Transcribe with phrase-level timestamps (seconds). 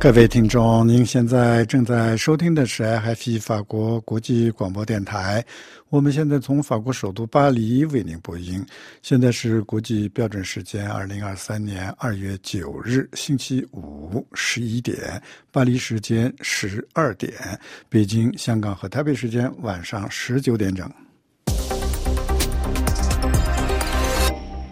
[0.00, 5.44] 各位听众，您现在正在收听的是 RFI 法国国际广播电台。
[5.88, 8.64] 我们现在从法国首都巴黎为您播音。
[9.02, 15.20] 现在是国际标准时间二零二三年二月九日星期五十一点，
[15.50, 17.32] 巴黎时间十二点，
[17.88, 20.88] 北京、香港和台北时间晚上十九点整。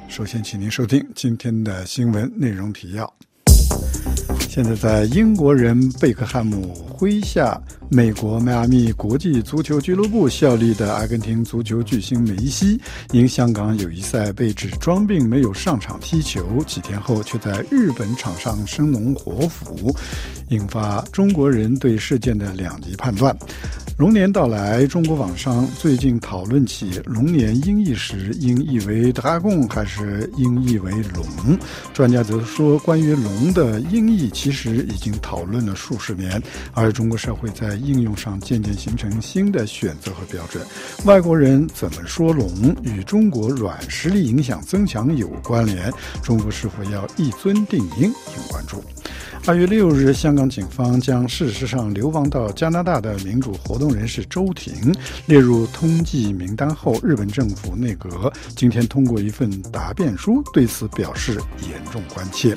[0.09, 3.12] 首先，请您收听今天的新闻内容提要。
[4.56, 12.81] 现在在英国人贝克汉姆麾下，美国迈阿密国际足球俱乐部效力的阿根廷足球巨星梅西，
[13.12, 19.95] 因香港友谊赛被指装病没有上场踢球，几天后却在日本场上生龙活虎，
[20.49, 23.35] 引发中国人对事件的两极判断。
[23.97, 31.25] 龙年到来，中国网上最近讨论起龙年音译时应译为 “dragon” 还是应译为“龙”。
[31.95, 36.43] 专家则说，关于龙的音译其实已经讨论了数十年，
[36.75, 40.64] 而中国社会在应用上渐渐形成新的选择和标准。
[41.05, 45.92] 外国人怎么说龙，与中国软实力影响增强有关联？
[46.22, 48.04] 中国是否要一尊定音？
[48.04, 48.82] 应关注。
[49.47, 54.92] 二月六日，香港警方将事实上流亡到加拿大的民主活动人士周庭
[55.27, 62.54] 列入通缉名单后，日本政府内阁今天通过一份答辩书，对此表示严重关切。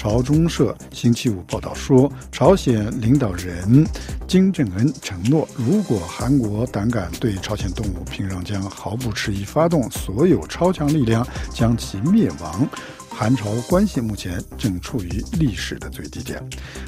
[0.00, 3.86] 朝中社星期五报道说，朝鲜领导人
[4.26, 12.66] 金正恩承诺，如果韩国胆敢对朝鲜动武，平壤将毫不迟疑发动所有超强力量将其灭亡。
[13.10, 16.42] 韩朝关系目前正处于历史的最低点。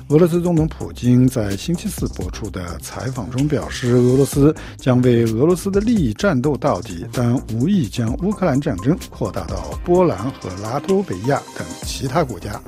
[0.09, 12.59] 俄罗斯总统普京在星期四播出的采访中表示，俄罗斯将为俄罗斯的利益战斗到底，但无意将乌克兰战争扩大到波兰和拉脱维亚等其他国家。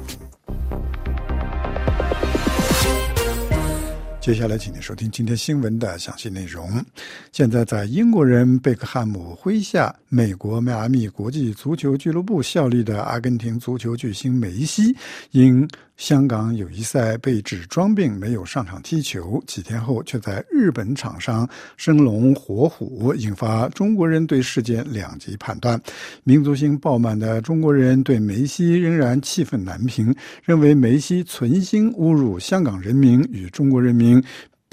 [4.25, 6.83] 接下来，请您收听今天新闻的详细内容。
[7.31, 14.97] 现在，在英国人贝克汉姆麾下，美国迈阿密国际足球俱乐部效力的阿根廷足球巨星梅西，
[15.33, 25.81] 因香港友谊赛被指装病没有上场踢球，几天后却在日本场上生龙活虎，引发中国人对事件两极判断。
[26.25, 34.23] 民族性爆满的中国人对梅西仍然气愤难平，认为梅西存心侮辱香港人民与中国人民。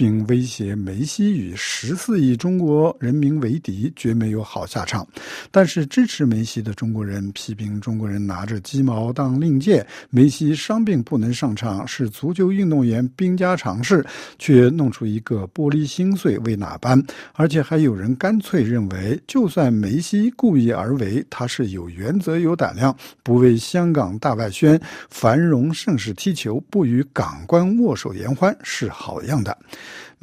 [0.02, 5.08] 并威胁梅西与十四亿中国人民为敌，绝没有好下场。
[5.52, 14.04] 但是支持梅西的中国人批评中国人拿着鸡毛当令箭，梅西伤病不能上场是足球运动员兵家常事，
[14.40, 17.00] 却弄出一个玻璃心碎为哪般？
[17.34, 29.56] 而且还有人干脆认为，就算梅西故意而为，他是有原则有胆量，不为香港大外宣繁荣盛世踢球，不与港官握手言欢是好样的。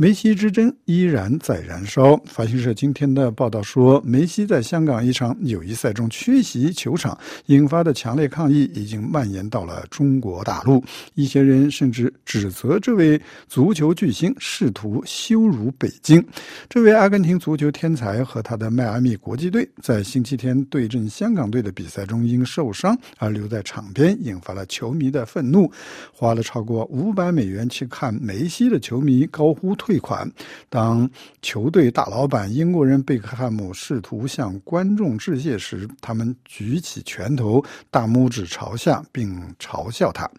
[0.00, 2.16] 梅西之争依然在燃烧。
[2.18, 10.80] 法新社今天的报道说，梅西在香港一场友谊赛中缺席球场，引发的强烈抗议已经蔓延到了中国大陆。
[11.16, 16.24] 一些人甚至指责这位足球巨星试图羞辱北京。
[16.68, 25.68] 这位阿根廷足球天才和他的迈阿密国际队在星期天对阵香港队的比赛中因受伤而留在场边，引发了球迷的愤怒。
[26.12, 30.30] 花了超过五百美元去看梅西的球迷高呼退款。
[30.68, 31.08] 当
[31.40, 40.30] 球队大老板英国人贝克汉姆试图向观众致谢时，他们举起拳头，大拇指朝下，并嘲笑他。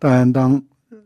[0.00, 0.60] 但当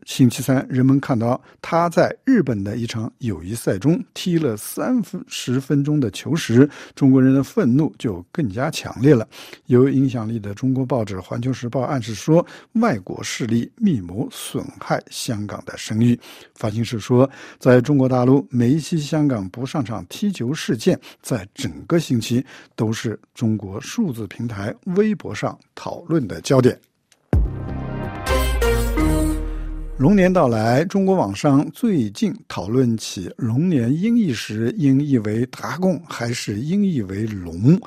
[0.05, 9.27] 星期三，人们看到他在日本的一场友谊赛中踢了三分十分钟的球时，中国人的愤怒就更加强烈了。
[9.67, 12.45] 有影响力的中国报纸《环球时报》暗示说，
[12.75, 16.19] 外国势力密谋损害香港的声誉。
[16.55, 17.29] 法新社说，
[17.59, 22.45] 在中国大陆，梅西香港不上场踢球事件，在整个星期
[22.77, 26.79] 都是中国数字平台微博上讨论的焦点。
[30.03, 37.81] 龙年到来，中国网上最近讨论起龙年音译时应译为达贡还是应译为“龙”。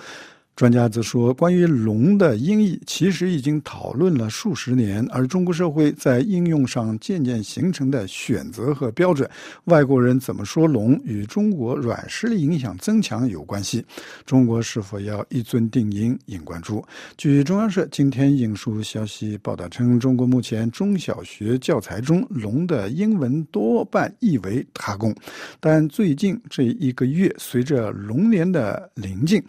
[0.55, 9.29] 专家则说，关于龙的音译，其实已经讨论了数十年，而中国社会在应用上渐渐形成的选择和标准，
[9.65, 13.85] 外国人怎么说龙，与中国软实力影响增强有关系。
[14.25, 16.81] 中国是否要一尊定音，引关注。
[17.17, 25.13] 据中央社今天引述消息报道称，中国目前中小学教材中龙的英文多半译为 “dragon”，
[25.59, 29.43] 但最近这一个月，随着龙年的临近。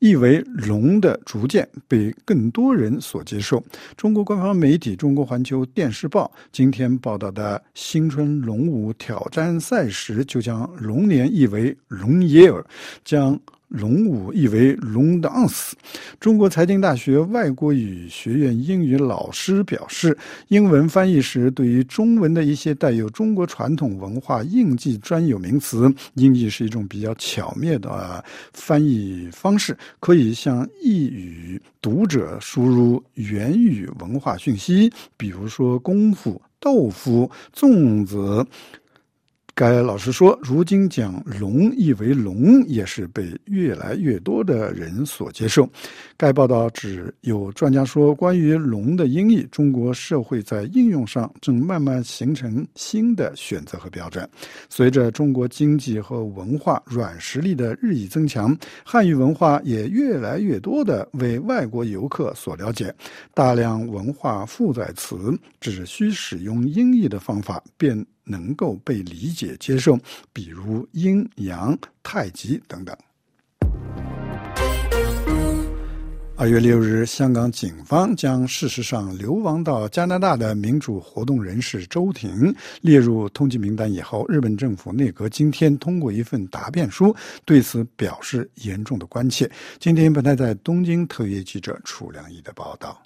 [0.00, 3.62] 意为龙的逐渐被更多人所接受。
[3.96, 12.64] 中国官方媒体《中国环球电视报》今天报道的新春龙舞挑战赛时，就将龙年意为龙耶尔，
[13.04, 13.38] 将。
[13.68, 15.72] 龙舞意为龙 dance。
[16.20, 20.16] 中国财经大学外国语学院英语老师表示，
[20.48, 38.46] 英文翻译时对于中文的一些带有中国传统文化印记专有名词，音译是一种比较巧妙的翻译方式，可以向译语读者输入原语文化讯息，比如说功夫、豆腐、粽子。
[39.58, 45.66] 该老师说，如今将龙译为龙，也是被越来越多的人所接受。
[46.14, 54.28] 该报道指，有专家说，关于龙的音译，中国社会在应用上正慢慢形成新的选择和标准。
[54.68, 58.54] 随着中国经济和文化软实力的日益增强，
[58.84, 62.94] 汉语文化也越来越多的为外国游客所了解。
[63.32, 65.16] 大量文化负载词
[65.62, 69.98] 只需使用音译的方法，便能够被理解接受，
[70.32, 72.94] 比如阴阳、太极等等。
[76.38, 89.50] 二月六日，香港警方将事实上流亡到加拿大的民主活动人士周庭列入通缉名单以后，日本政府内阁今天通过一份答辩书，对此表示严重的关切。
[89.78, 93.00] 今天，本台在东京特约记者楚良义的报道。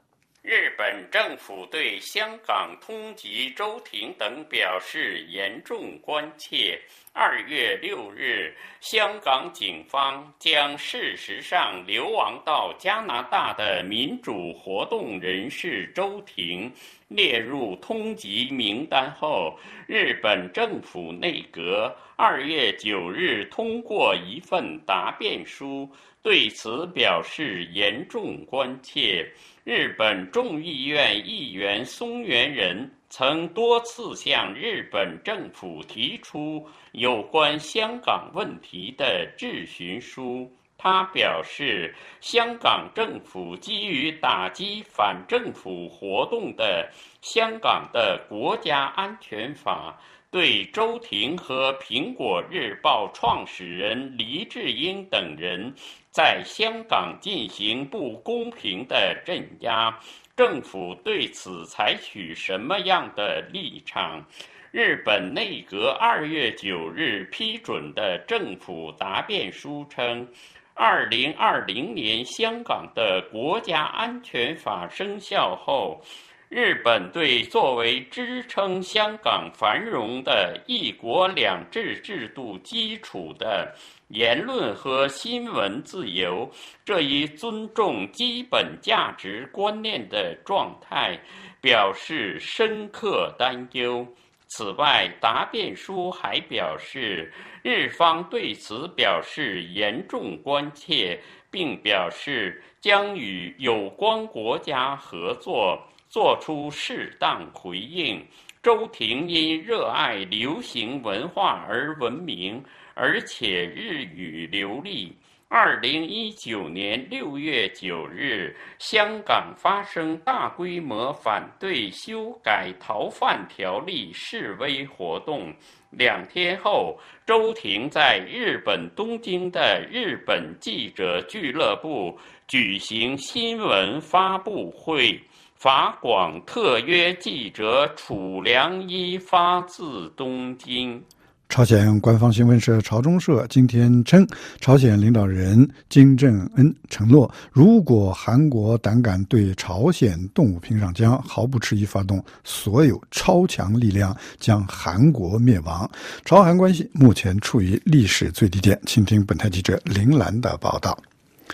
[0.80, 6.80] 本政府对香港通缉周庭等表示严重关切。
[7.12, 16.72] 二月六日，香港警方将事实上流亡到加拿大的民主活动人士周庭
[17.08, 25.86] 列入通缉名单后，日本政府内阁二月九日通过一份答辩书，
[26.22, 29.30] 对此表示严重关切。
[29.64, 40.50] 日本众议院议员松原仁曾多次向日本政府提出有关香港问题的质询书。
[40.78, 46.90] 他表示，香港政府基于打击反政府活动的
[47.20, 49.94] 《香港的国家安全法》，
[50.30, 55.74] 对周庭和《苹果日报》创始人黎智英等人
[56.10, 59.96] 在香港进行不公平的镇压，
[60.36, 64.24] 政府对此采取什么样的立场？
[64.72, 70.26] 日本内阁二月九日批准的政府答辩书称，
[70.74, 76.00] 二零二零年香港的国家安全法生效后，
[76.50, 83.72] 日本对作为支撑香港繁荣的一国两制制度基础的
[84.08, 86.50] 言论和新闻自由
[86.84, 91.16] 这一尊重基本价值观念的状态，
[91.60, 94.04] 表示深刻担忧。
[94.48, 97.32] 此外，答辩书还表示，
[97.62, 101.16] 日方对此表示严重关切，
[101.48, 105.80] 并表示将与有关国家合作。
[106.10, 108.22] 做出适当回应。
[108.62, 112.62] 周庭因热爱流行文化而闻名，
[112.92, 115.16] 而且日语流利。
[115.48, 125.52] 二零一九年六月九日，香港发生大规模反对修改逃犯条例示威活动。
[125.90, 135.20] 两天后，周庭在日本东京的日本记者俱乐部举行新闻发布会。
[135.62, 141.04] 法广特约记者楚良一发自东京。
[141.50, 144.26] 朝鲜官方新闻社朝中社今天称，
[144.58, 155.86] 朝鲜领导人金正恩承诺，如果韩国胆敢对朝鲜动武平上将，毫不迟疑发动所有超强力量，将韩国灭亡。
[156.24, 158.80] 朝韩关系目前处于历史最低点。
[158.86, 160.96] 请听本台记者林兰的报道。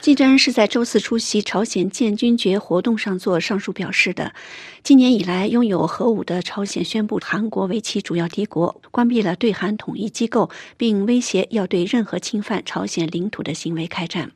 [0.00, 4.32] 金正恩是在周四出席朝鲜建军节活动上做上述表示的。
[4.86, 14.30] 今年以来，拥有核武的朝鲜宣布韩国为其主要敌国，关闭了对韩统一机构，并威胁要对任何侵犯朝鲜领土的行为开战。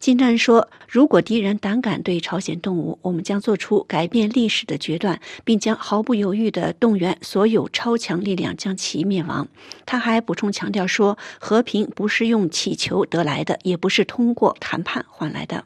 [0.00, 9.46] 金正恩说：“如果敌人胆敢对朝鲜动武，我们将做出改变历史的决断，并将毫不犹豫地动员所有超强力量将其灭亡。”
[9.86, 15.62] 他还补充强调说：“和平不是用乞求得来的，也不是通过谈判换来的。”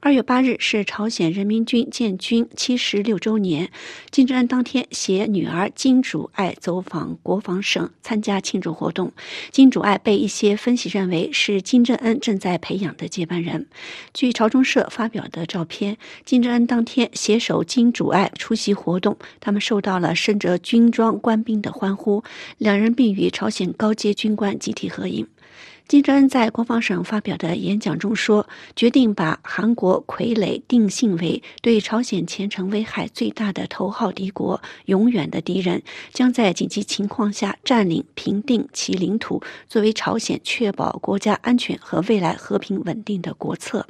[0.00, 3.68] 二月八日是朝鲜人民军建军七十六周年，
[4.12, 9.12] 金正恩当天携女儿金主爱走访国防省参加庆祝活动。
[9.50, 13.66] 金主爱被一些分析认为是金正恩正在培养的接班人。
[14.14, 22.22] 据朝中社发表的照片，金正恩当天携手金主爱出席活动，他们受到了身着军装官兵的欢呼，
[22.58, 25.26] 两人并与朝鲜高阶军官集体合影。
[25.88, 43.86] 金正恩在国防省发表的演讲中说：“决定把韩国傀儡定性为对朝鲜前程危害最大的头号敌国，永远的敌人，将在紧急情况下占领、平定其领土，作为朝鲜确保国家安全和未来和平稳定的国策。”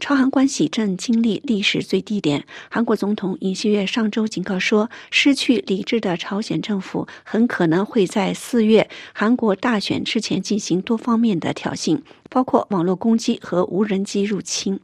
[0.00, 2.44] 朝韩关系正经历历史最低点。
[2.68, 14.80] 韩国总统尹锡悦上周警告说，失去理智的朝鲜政府很可能会在四月韩国大选之前进行多方面的挑衅，包括网络攻击和无人机入侵。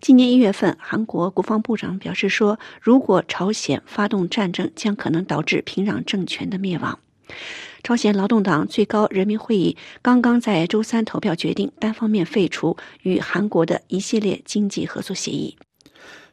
[0.00, 6.98] 今年一月份，韩国国防部长表示说，如果朝鲜发动战争，将可能导致平壤政权的灭亡。
[7.82, 15.56] 朝鲜劳动党最高人民会议刚刚在周三投票决定单方面废除与韩国的一系列经济合作协议。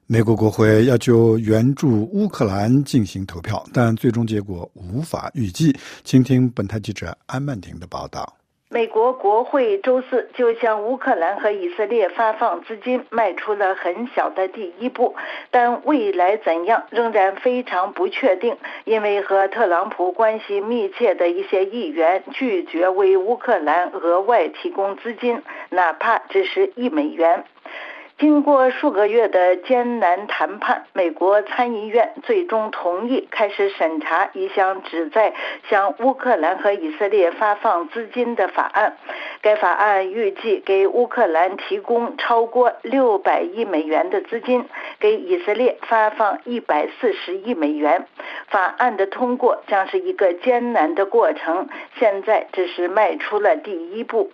[0.07, 5.75] 美国国会要就援助乌克兰进行投票，但最终结果无法预计。
[6.03, 8.31] 请听本台记者安曼婷的报道。
[8.75, 15.15] 美国国会周四就向乌克兰和以色列发放资金迈出了很小的第一步，
[15.49, 27.45] 但未来怎样仍然非常不确定，因为和特朗普关系密切的一些议员拒绝为乌克兰额外提供资金，哪怕只是一美元。
[28.17, 35.33] 经过数个月的艰难谈判，美国参议院最终同意开始审查一项旨在
[35.69, 38.95] 向乌克兰和以色列发放资金的法案。
[39.41, 44.63] 该法案预计给乌克兰提供超过六百亿美元的资金，
[44.97, 48.07] 给以色列发放一百四十亿美元。
[48.47, 51.67] 法案的通过将是一个艰难的过程，
[51.99, 54.31] 现在只是迈出了第一步。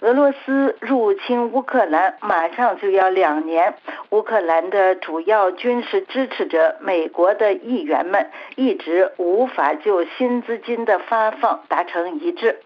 [0.00, 3.74] 俄罗斯入侵乌克兰马上就要两年，
[4.10, 12.60] 乌克兰的主要军事支持者美国的议员们一直无法就新资金的发放达成一致。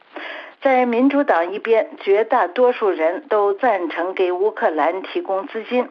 [0.61, 5.89] 在民主党一边，绝大多数人都赞成给乌克兰提供资金，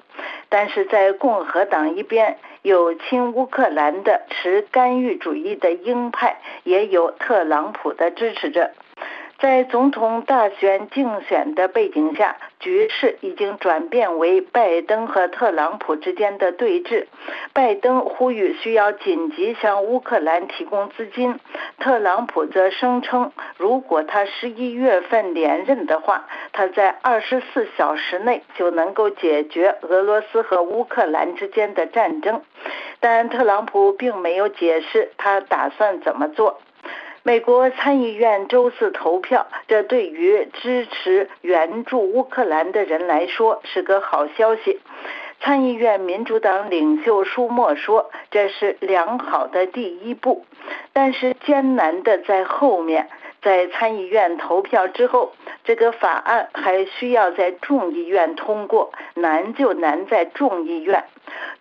[0.49, 8.69] 但是在共和党一边，有亲乌克兰的持干预主义的鹰派，也有特朗普的支持者。
[9.41, 17.05] 在总统大选竞选的背景下，局势已经转变为拜登和特朗普之间的对峙。
[17.53, 21.39] 拜登呼吁需要紧急向乌克兰提供资金，
[21.79, 32.41] 特朗普则声称，如果他十一月份连任的话，他在二十四小时内就能够解决俄罗斯和乌克兰之间的战争。
[32.99, 36.59] 但特朗普并没有解释他打算怎么做。
[37.23, 44.79] 美国参议院周四投票，这对于支持援助乌克兰的人来说是个好消息。
[45.41, 50.45] 参议院民主党领袖舒默说：“这是良好的第一步，
[50.93, 53.09] 但是艰难的在后面。
[53.41, 55.31] 在参议院投票之后，
[55.63, 61.03] 这个法案还需要在众议院通过，难就难在众议院。”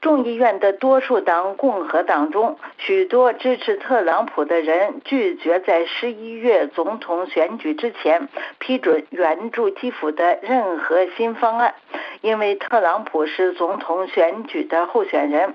[0.01, 8.29] 众议院的多数党共和党中，许多支持特朗普的人拒绝在十一月总统选举之前
[8.59, 11.75] 批准援助基辅的任何新方案，
[12.21, 15.55] 因为特朗普是总统选举的候选人。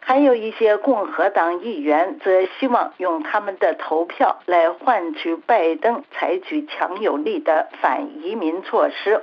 [0.00, 9.22] 还有一些共和党议员则希望用他们的投票来换取拜登采取强有力的反移民措施。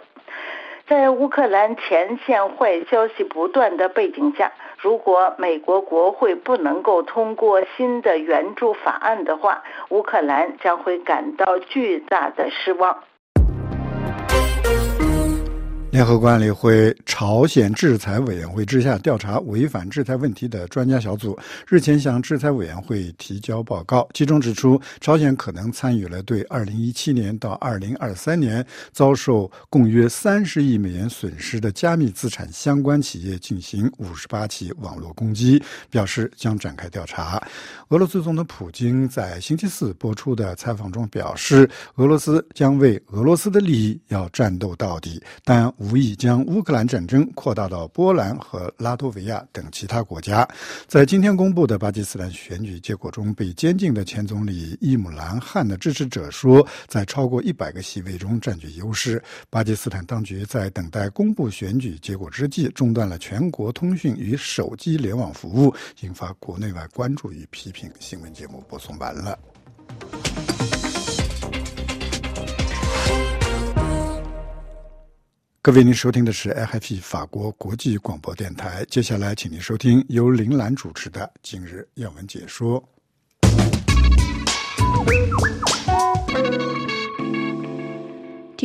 [0.88, 13.00] 在乌克兰前线坏消息不断的背景下，如果美国国会不能够通过新的援助法案的话，乌克兰将会感到巨大的失望。
[15.96, 37.42] 联合国安理会朝鲜制裁委员会之下调查违反制裁问题的专家小组日前向制裁委员会提交报告，其中指出，朝鲜可能参与了对2017年到2023年遭受共约30亿美元损失的加密资产相关企业进行58起网络攻击，表示将展开调查。
[37.88, 50.48] 俄罗斯总统普京在星期四播出的采访中表示，俄罗斯将为俄罗斯的利益要战斗到底，但无意将乌克兰战争扩大到波兰和拉脱维亚等其他国家。
[50.88, 59.22] 在今天公布的巴基斯坦选举结果中，被监禁的前总理伊姆兰汗的支持者说，在超过一百个席位中占据优势。
[59.50, 67.92] 巴基斯坦当局在等待公布选举结果之际，中断了全国通讯与手机联网服务，引发国内外关注与批评。
[68.00, 69.38] 新闻节目播送完了。
[75.66, 78.86] 各位，您收听的是 FIP 法国国际广播电台。
[78.88, 82.80] 接下来，请您收听由林兰主持的《今日要闻解说》。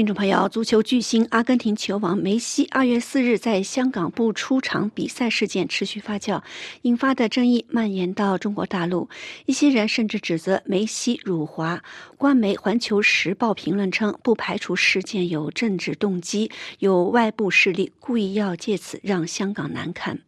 [0.00, 6.42] 听众朋友，足球巨星阿根廷球王梅西二月四日在香港不出场比赛事件持续发酵，
[6.80, 9.11] 引发的争议蔓延到中国大陆。
[9.45, 11.85] 一些人甚至指责梅西辱华。
[12.16, 20.19] 官媒《环球时报》评论称，不排除事件有政治动机，有外部势力故意要借此让香港难堪。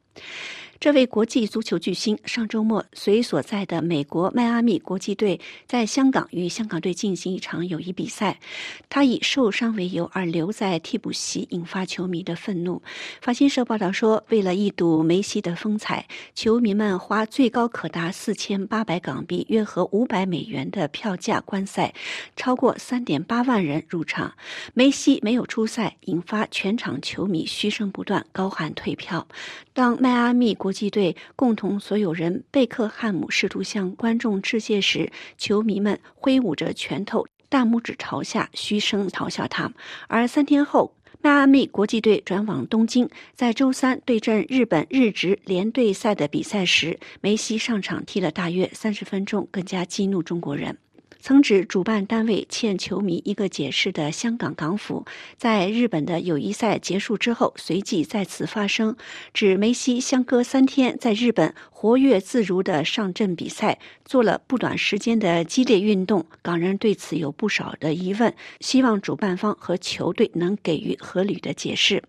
[0.82, 8.40] 这位国际足球巨星上周末随所在的美国迈阿密国际队在香港与香港队进行一场友谊比赛，
[8.88, 12.82] 他以受伤为由而留在替补席，引发球迷的愤怒。
[13.20, 21.94] 法新社报道说，为了一睹梅西的风采，球迷们花最高可达四千八百港币（约合五百美元）的票价观赛，
[22.34, 24.34] 超过三点八万人入场。
[24.74, 29.28] 梅西没有出赛，引发全场球迷嘘声不断，高喊退票。
[29.74, 39.72] 当迈阿密国际队共同所有人贝克汉姆试图向观众致谢时，球迷们挥舞着拳头，大拇指朝下，嘘声嘲笑他。
[40.08, 50.76] 而三天后，迈阿密国际队转往东京，在周三对阵日本日职联队赛的比赛时，梅西上场踢了大约三十分钟，更加激怒中国人。
[51.22, 58.96] 曾指主办单位欠球迷一个解释的香港港府，在日本的友谊赛结束之后，随即再次发声，
[59.32, 66.26] 指梅西相隔三天在日本活跃自如的上阵比赛，做了不短时间的激烈运动。
[66.42, 72.02] 港人对此有不少的疑问，希望主办方和球队能给予合理的解释。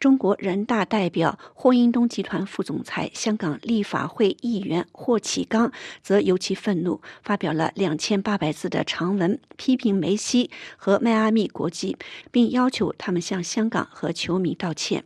[0.00, 5.70] 中国人大代表霍英东集团副总裁、香港立法会议员霍启刚
[6.02, 11.96] 则尤其愤怒，发表了两千八百字的长文批评梅西和迈阿密国际，
[12.32, 15.04] 并要求他们向香港和球迷道歉。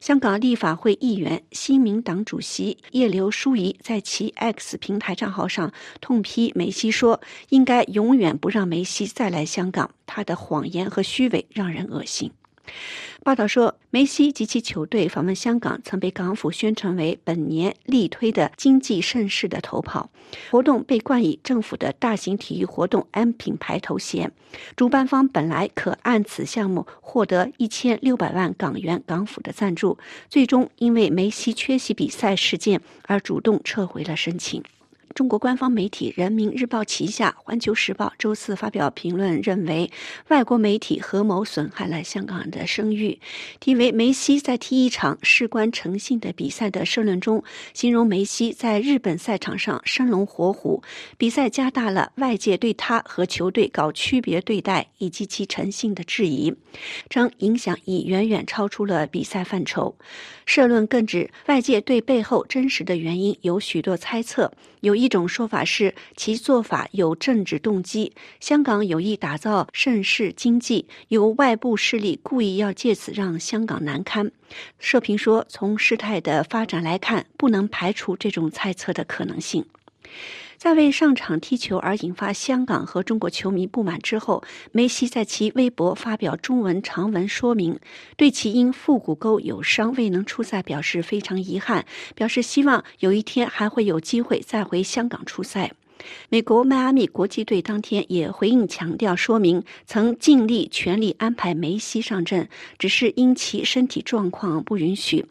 [0.00, 12.30] 香港立法会议员、新民党主席叶刘淑仪在其 X 平台账号上痛批梅西说：“应该永远不让梅西再来香港，他的谎言和虚伪让人恶心。”
[13.22, 20.10] 报道说，梅西及其球队访问香港，曾被港府宣传为本年力推的经济盛事的头跑。
[20.50, 24.32] 活动被冠以政府的大型体育活动 M 品牌头衔。
[24.76, 29.98] 主办方本来可按此项目获得一千六百万港元港府的赞助，
[30.28, 34.62] 最终因为梅西缺席比赛事件而主动撤回了申请。
[35.14, 39.90] 中国官方媒体《人民日报》旗下《环球时报》周四发表评论，认为
[40.28, 43.20] 外国媒体合谋损害了香港的声誉。
[43.60, 47.44] 题为“梅西在踢一场事关诚信的比赛”的社论中，
[47.74, 50.82] 形容梅西在日本赛场上生龙活虎，
[51.18, 56.54] 比赛加大了外界对他和球队搞区别对待以及其诚信的质疑，
[57.10, 59.94] 称影响已远远超出了比赛范畴。
[60.46, 74.30] 社论更指，外界对背后真实的原因有许多猜测，有一种说法是其做法有政治动机，香港有意打造盛世经济，由外部势力故意要借此让香港难堪。
[74.78, 79.64] 社评说，从事态的发展来看，不能排除这种猜测的可能性。
[80.62, 87.80] 在为上场踢球而引发香港和中国球迷不满之后，梅西在其微博发表中文长文说明，
[88.16, 95.72] 对其因腹股沟有伤未能出赛表示非常遗憾，表示希望有一天还会有机会再回香港出赛。
[96.28, 105.26] 美国迈阿密国际队当天也回应强调，说明曾尽力全力安排梅西上阵，只是因其身体状况不允许。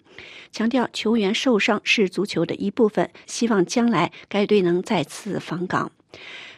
[0.52, 5.92] 强调球员受伤是足球的一部分，希望将来该队能再次访港。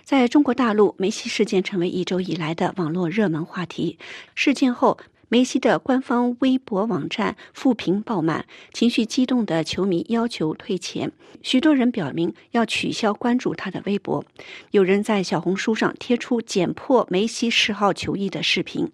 [0.04, 3.98] 在中国大陆，梅西事件成为一周以来的网络热门话题。
[4.36, 4.98] 事件后，
[5.30, 14.24] 梅西的官方微博网站负评爆满，情绪激动的球迷要求退钱，许多人表明要取消关注他的微博。
[14.72, 18.92] 有人在小红书上贴出剪破梅西十号球衣的视频。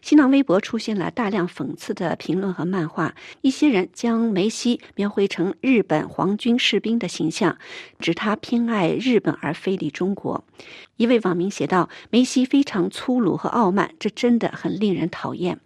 [0.00, 7.58] 新浪微博出现了大量讽刺的评论和漫画，一些人将梅西描绘成日本皇军士兵的形象，
[7.98, 10.44] 指他偏爱日本而非礼中国。
[10.98, 15.60] 一位网民写道：“梅西非常粗鲁和傲慢，这真的很令人讨厌。”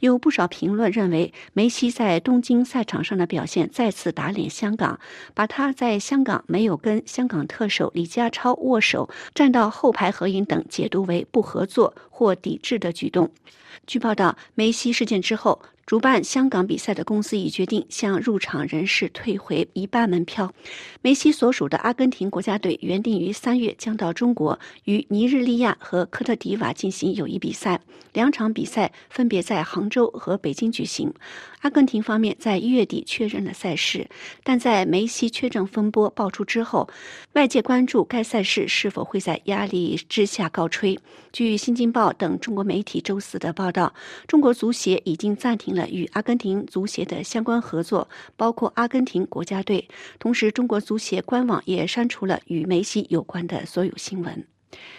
[0.00, 4.98] 有不少评论认为，梅西在东京赛场上的表现再次打脸香港，
[5.34, 13.30] 把他在香港没有跟香港特首李家超握手、站到后排合影等解读为不合作或抵制的举动。
[13.86, 20.52] 据报道，梅西事件之后，主办香港比赛的公司已决定向入场人士退回一半门票。
[21.00, 27.80] 梅西所属的阿根廷国家队原定于三月将到中国与尼日利亚和科特迪瓦进行友谊比赛，
[28.12, 31.10] 两场比赛分别在杭州和北京举行。
[31.60, 34.08] 阿根廷方面在一月底确认了赛事，
[34.44, 36.88] 但在梅西确诊风波爆出之后，
[37.32, 40.98] 外界关注该赛事是否会在压力之下告吹。
[41.32, 43.92] 据《新京报》等中国媒体周四的报道，
[44.26, 49.88] 中国足协已经暂停了与阿根廷足协的相关合作，包括阿根廷国家队。
[50.18, 54.44] 同时，中国足协官网也删除了与梅西有关的所有新闻。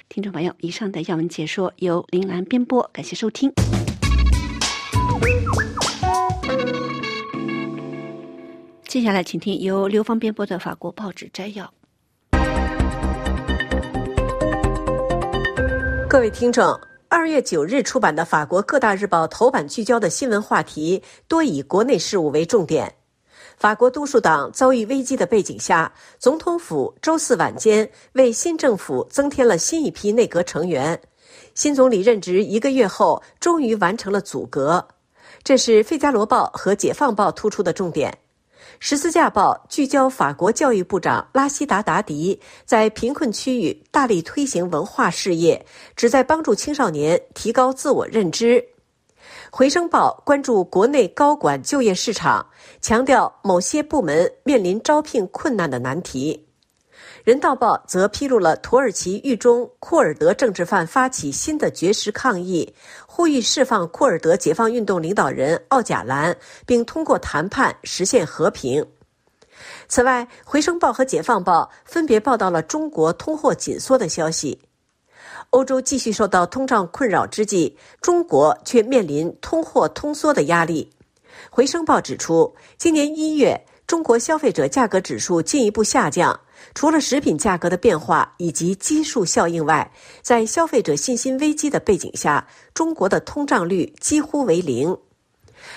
[0.10, 3.52] 听众朋友，以上的要闻解说由林兰编播，感谢收听。
[8.90, 11.72] 接下来，请听由刘芳编播的法国报纸摘要。
[16.10, 16.66] 各位听众，
[17.08, 22.92] 二月九日出版的法国各大日报头版聚焦的新闻话题多以国内事务为重点。
[23.58, 31.00] 法国多数党遭遇危机的背景下，总统府周四晚间为新政府增添了新一批内阁成员。
[31.54, 34.88] 新总理任职一个月后，终于完成了组阁。
[35.44, 38.18] 这是《费加罗报》和《解放报》突出的重点。
[38.82, 45.64] 十字架报聚焦法国教育部长拉希达达迪在贫困区域大力推行文化事业，
[45.98, 48.64] 旨在帮助青少年提高自我认知。
[49.52, 52.48] 回声报关注国内高管就业市场，
[52.80, 56.48] 强调某些部门面临招聘困难的难题。
[57.30, 62.74] 人道报则披露了土耳其狱中库尔德政治犯发起新的绝食抗议。
[63.06, 68.84] 呼吁释放库尔德解放运动领导人奥贾兰，并通过谈判实现和平。
[69.88, 74.60] 此外，《回声报》和《解放报》分别报道了中国通货紧缩的消息。
[75.52, 80.90] 欧洲继续受到通胀困扰之际，中国却面临通货通缩的压力。
[81.52, 86.40] 《回声报》指出，今年一月，中国消费者价格指数进一步下降。
[86.74, 94.98] 除了食品价格的变化以及基数效应外，在消费者信心危机的背景下，中国的通胀率几乎为零。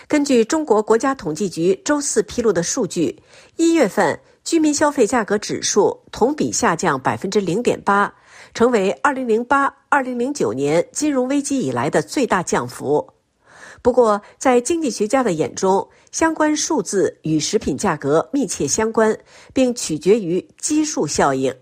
[0.07, 3.21] 根据中国国家统计局周四披露的数据，
[3.57, 8.15] 一月份居民消费价格指数同比下降百分之零点八，
[8.55, 13.09] 成为二零零八、二零零九年金融危机以来的最大降幅。
[13.83, 19.19] 不过，在经济学家的眼中，相关数字与食品价格密切相关，
[19.55, 21.53] 并取决于基数效应。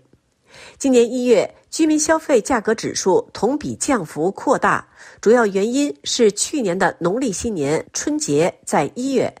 [0.77, 4.85] 今年一月，居民消费价格指数同比降幅扩大，
[5.21, 9.33] 主要原因是去年的农历新年春节在一月，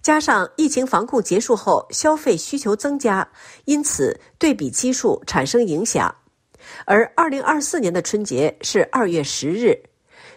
[0.00, 3.28] 加上疫情防控结束后消费需求增加，
[3.66, 6.12] 因此对比基数产生影响。
[6.86, 9.78] 而二零二四年的春节是二月十日。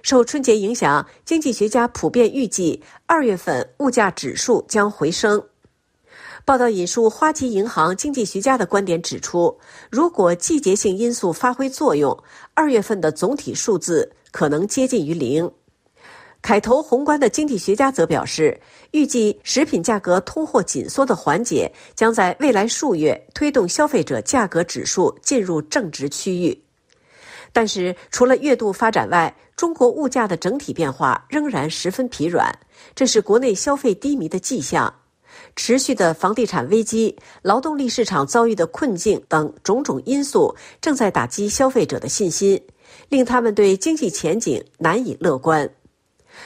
[0.01, 5.43] 受春节影响，经济学家普遍预计二月份物价指数将回升。
[6.45, 9.55] 报道引述花旗银行经济学家的观点指出，
[9.91, 12.17] 如果季节性因素发挥作用，
[12.53, 15.51] 二月份的总体数字可能接近于零。
[16.41, 18.57] 凯投宏观的经济学家则表示，
[18.91, 26.63] 预计食品价格通货紧缩的缓解将在未来数月推动消费者价格指数进入正值区域。
[27.51, 32.49] 但是，除了月度发展外，中国物价的整体变化仍然十分疲软，
[32.95, 34.93] 这是国内消费低迷的迹象。
[35.53, 42.57] 持续的房地产危机、劳动力市场遭遇的困境等种种因素，正在打击消费者的信心，
[43.09, 45.69] 令他们对经济前景难以乐观。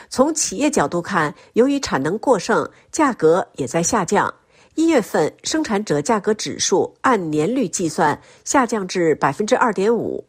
[0.09, 4.33] 从企业角度看，由于产能过剩，价格也在下降。
[4.73, 10.25] 一月份生产者价格指数按年率计算下降至百分之二点五。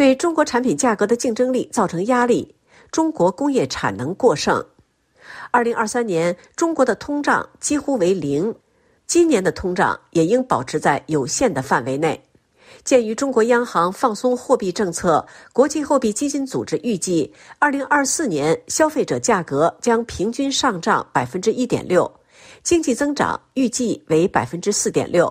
[0.00, 2.54] 对中国产品价格的竞争力造成压力。
[2.90, 4.64] 中国工业产能过剩。
[5.50, 8.54] 二零二三年中国的通胀几乎为零，
[9.06, 12.18] 今年的通胀也应保持在有限的范围内。
[12.82, 22.10] 鉴于中国央行放松货币政策，国际货币基金组织预计，二零二四年消费者价格将平均上涨百分之一点六，
[22.62, 25.30] 经济增长预计为百分之四点六。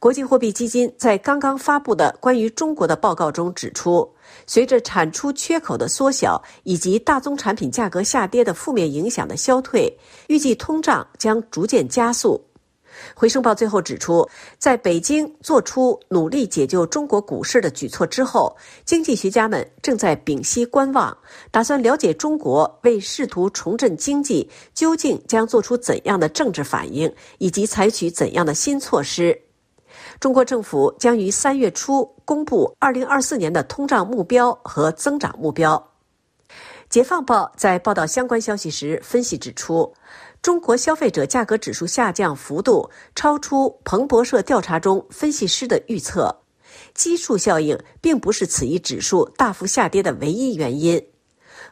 [0.00, 4.10] 国际货币基金在刚刚发布的关于中国的报告中指出，
[4.46, 9.94] 随着产出缺口的缩小以及大宗产品价格下跌的负面影响的消退，
[10.28, 12.42] 预计通胀将逐渐加速。
[13.14, 21.14] 回声报最后指出，在北京做出努力解救中国股市的举措之后，经济学家们正在屏息观望，
[21.50, 29.38] 打算了解中国为试图重振经济究竟将做出怎样的政治反应，以及采取怎样的新措施。
[30.20, 35.82] 中国政府将于三月初公布二零二四年的通胀目标和增长目标。
[36.90, 39.90] 解放报在报道相关消息时分析指出，
[40.42, 46.36] 中国消费者价格指数下降幅度超出彭博社调查中分析师的预测，
[46.92, 51.02] 基数效应并不是此一指数大幅下跌的唯一原因。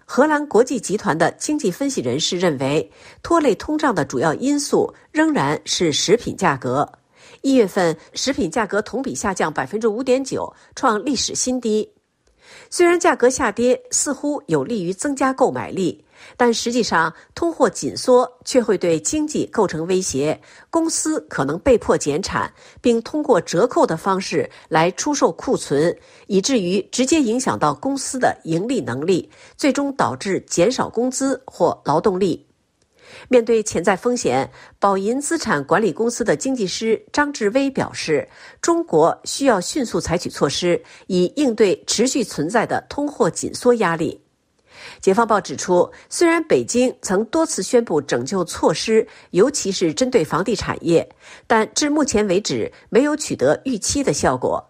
[0.06, 2.90] 荷兰国际集团的经济分析人士认为，
[3.22, 6.90] 拖累通胀的主要因素仍然是食品价格。
[7.42, 11.88] 一月份食品价格同比下降百分之五点九，创历史新低。
[12.70, 16.02] 虽然价格下跌似乎有利于增加购买力，
[16.34, 20.38] 但实际上通货紧缩却会对经济构成威胁。
[20.70, 25.94] 公司可能被迫减产，并通过折扣的方式来出售库存，
[26.26, 32.47] 以至于直接影响到公司的盈利能力，最终导致减少工资或劳动力。
[33.28, 38.28] 面对潜在风险，宝银资产管理公司的经济师张志威表示
[38.62, 44.20] ：“中国需要迅速采取措施，以应对持续存在的通货紧缩压力。”
[45.00, 51.08] 解放报指出，虽然北京曾多次宣布拯救措施，尤其是针对房地产业，
[51.46, 54.64] 但至目前为止没有取得预期的效果。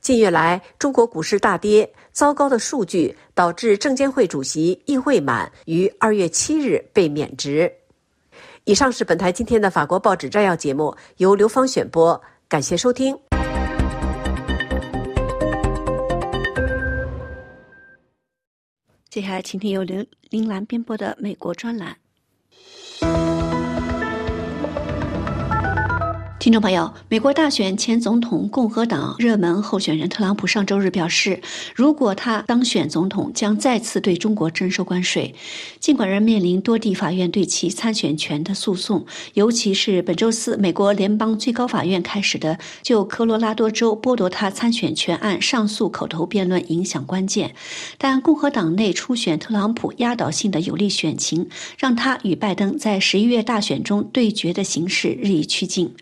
[0.00, 7.70] 近月来，中国股市大跌，糟糕的数据导致证监会主席易会满于二月七日被免职。
[8.64, 12.18] 以上是本台今天的法国报纸摘要节目，由刘芳选播，
[12.48, 13.14] 感谢收听。
[19.10, 21.94] 接下来，请听由刘林兰编播的美国专栏。
[26.46, 31.42] 听众朋友，美国大选前总统共和党热门候选人特朗普上周日表示，
[31.74, 35.34] 如果他当选总统，将再次对中国征收关税。
[35.80, 39.04] 尽管仍面临多地法院对其参选权的诉讼，
[39.34, 47.56] 尤其是本周四美国联邦最高法院开始的就科罗拉多州剥夺他参选权案上诉口头辩论影响关键，
[47.98, 55.92] 但共和党内初选特朗普压倒性的有利选情，让他与拜登在十一月大选中对决的形势日益趋近。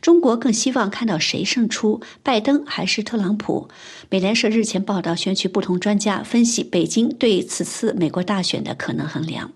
[0.00, 3.68] 中国更希望看到谁胜出，拜登还是特朗普？
[4.10, 9.52] 美联社日前报道，选取不同专家分析北京对此次美国大选的可能衡量。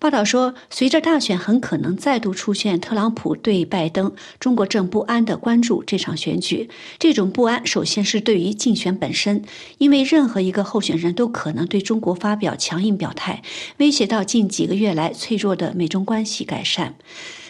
[0.00, 6.70] 报道说，随着大选很可能再度出现特朗普对拜登，中国正不安地关注这场选举。
[7.00, 9.42] 这种不安，首先是对于竞选本身，
[9.78, 13.42] 因为任何一个候选人都可能对中国发表强硬表态，
[13.78, 16.94] 威胁到近几个月来脆弱的美中关系改善。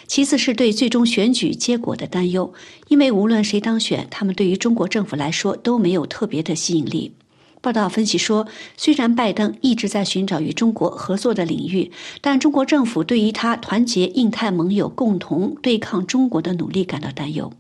[0.09, 2.53] 其次是对最终选举结果的担忧，
[2.89, 7.13] 因为无论谁当选，他们对于中国政府来说都没有特别的吸引力。
[7.61, 11.91] 报道分析说，虽然拜登一直在寻找与中国合作的领域，
[12.23, 17.53] 但中国政府对于他团结印太盟友、共同对抗中国的努力感到担忧。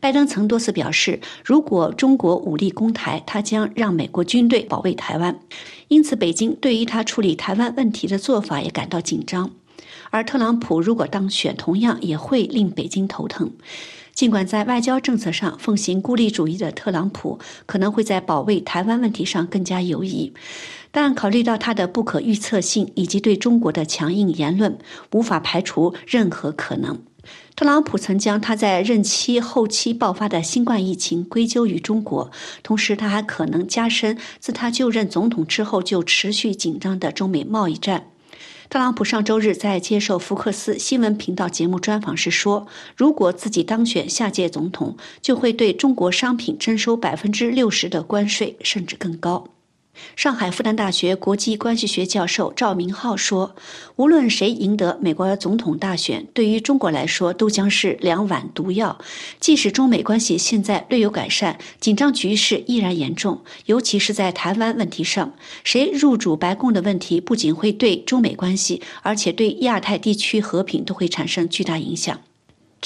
[0.00, 5.38] 拜登曾多次表示，如果中国武力攻台，他将让美国军队保卫台湾。
[5.88, 9.52] 因此，北京对于他处理台湾问题的做法也感到紧张。
[10.10, 13.50] 而特朗普如果当选，同样也会令北京头疼。
[14.14, 20.32] 尽管在外交政策上奉行孤立主义的特朗普可能会在保卫台湾问题上更加犹疑，
[20.90, 24.78] 但考虑到他的不可预测性以及对中国的强硬言论，
[25.12, 26.98] 无法排除任何可能。
[27.56, 32.30] 特朗普曾将他在任期后期爆发的新冠疫情归咎于中国，
[32.62, 38.06] 同时他还可能加深自他就任总统之后就持续紧张的中美贸易战。
[38.76, 49.48] 特朗普上周日在接受福克斯新闻频道节目专访时说：“如果自己当选下届总统，就会对中国商品征收百分之六十的关税，甚至更高。”
[50.14, 53.54] 上海复旦大学国际关系学教授赵明浩说
[53.96, 58.98] ：“无论谁赢得美国总统大选，对于中国来说都将是两碗毒药。
[59.40, 65.32] 即使中美关系现在略有改善，紧张局势依然严重，尤其是在台湾问题上。
[65.64, 72.18] 谁入主白宫的问题，不仅会对中美关系，而且对亚太地区和平都会产生巨大影响。”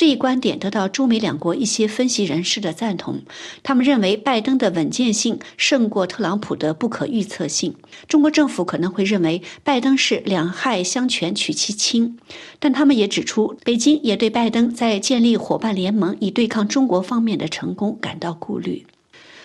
[0.00, 3.20] 这一观点得到中美两国一些分析人士的赞同，
[3.62, 7.74] 他们认为拜登的稳健性胜过特朗普的不可预测性。
[8.08, 12.16] 中国政府可能会认为拜登是两害相权取其轻，
[12.58, 18.86] 但他们也指出，北京也对拜登在建立伙伴联盟以对抗中国方面的成功感到顾虑。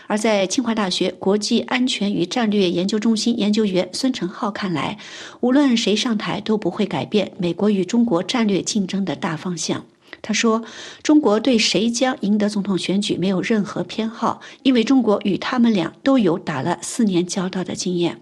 [0.08, 4.98] 而在清华大学国际安全与战略研究中心研究员孙成浩看来，
[5.42, 9.84] 无论谁上台都不会改变美国与中国战略竞争的大方向。
[10.28, 10.64] 他说
[11.04, 18.22] ：“中国对谁将赢得总统选举没有任何偏好，因为中国与他们俩都有打了四年交道的经验。”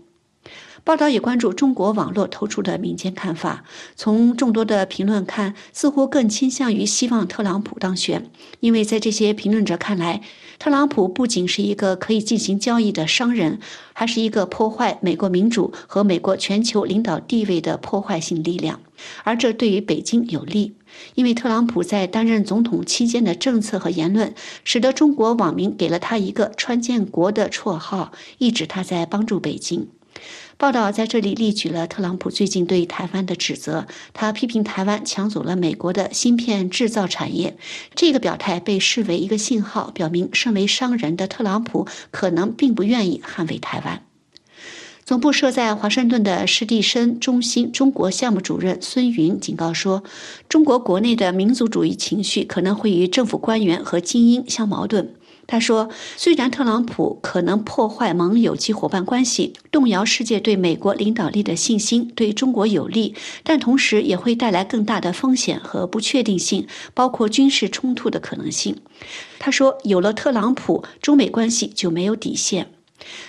[0.84, 3.64] 报道也关注中国网络投出的民间看法。
[3.96, 10.22] 从众多的评论看，似乎更倾向于希望特朗普当选，因为在这些评论者看来，
[10.60, 13.60] 特朗普不仅是一个可以进行交易的商人，
[13.94, 18.82] 还是一个破坏美国民主和美国全球领导地位的破坏性力量。
[19.24, 20.74] 而这对于北京有利，
[21.16, 29.88] 因为特朗普在担任总统期间的政策和言论，使得中国网民给了他一个“川建国”的绰号，意指他在帮助北京。
[30.58, 37.58] 报道在这里列举了特朗普最近对台湾的指责，他批评台湾抢走了美国的芯片制造产业。
[37.96, 44.04] 这个表态被视为一个信号，表明身为商人的特朗普可能并不愿意捍卫台湾。
[45.06, 50.02] 总部设在华盛顿的施蒂森中心中国项目主任孙云警告说，
[50.48, 55.14] 中国国内的民族主义情绪可能会与政府官员和精英相矛盾。
[55.46, 63.14] 他说：“虽然特朗普可能破坏盟友及伙伴关系，动摇世界对美国领导力的信心，对中国有利，
[63.44, 68.78] 但同时也会带来更大的风险和不确定性，包括军事冲突的可能性。”
[69.38, 72.70] 他说：“有了特朗普，中美关系就没有底线。”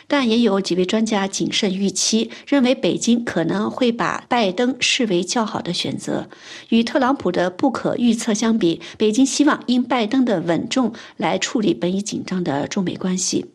[0.06, 6.28] 但也有几位专家谨慎预期，认为北京可能会把拜登视为较好的选择。
[6.68, 13.46] 与特朗普的不可预测相比，北京希望因拜登的稳重来处理本已紧张的中美关系。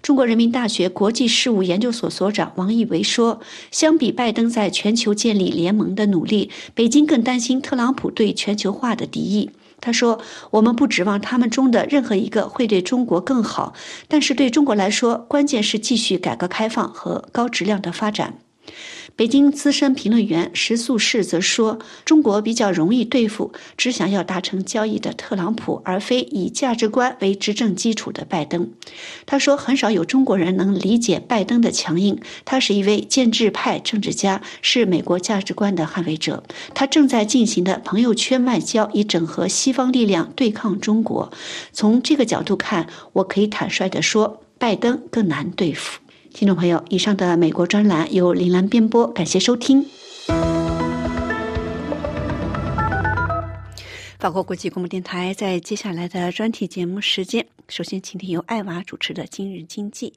[0.00, 13.74] 中国人民大学国际事务研究所所长王义维说：“相比拜登在全球建立联盟的努力，北京更担心特朗普对全球化的敌意。”他说：“我们不指望他们中的任何一个会对中国更好，
[14.08, 18.38] 但是对中国来说，关键是继续改革开放和高质量的发展。”
[19.16, 28.70] 北京资深评论员石素世则说：“中国比较容易对付只想要达成交易的特朗普，而非以价值观为执政基础的拜登。”
[29.24, 32.20] 他说：“很少有中国人能理解拜登的强硬。
[32.44, 36.44] 他是一位建制派政治家，是美国价值观的捍卫者。
[36.74, 41.32] 他正在进行的朋友圈外交，以整合西方力量对抗中国。
[41.72, 46.00] 从这个角度看，我可以坦率地说，拜登更难对付。”
[46.36, 49.82] 听众朋友，以上的美国专栏由林兰编播，感谢收听。
[54.18, 60.12] 法国国际广播电台在接下来的专题节目时间，首先请听由艾娃主持的《今日经济》。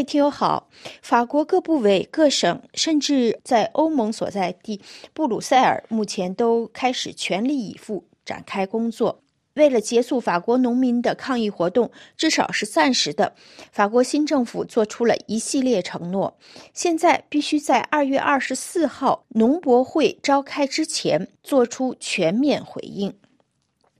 [0.00, 0.70] 位听友好，
[1.02, 4.80] 法国各部委、各省，甚至在欧盟所在地
[5.12, 9.20] 布鲁塞尔，目前都开始全力以赴展开工作。
[9.52, 13.34] 为了结束法国农民的抗议活动，至少是暂时的，
[13.72, 16.38] 法国新政府做出了一系列承诺。
[16.72, 23.14] 现在必须在二月二十四号农博会召开之前做出全面回应。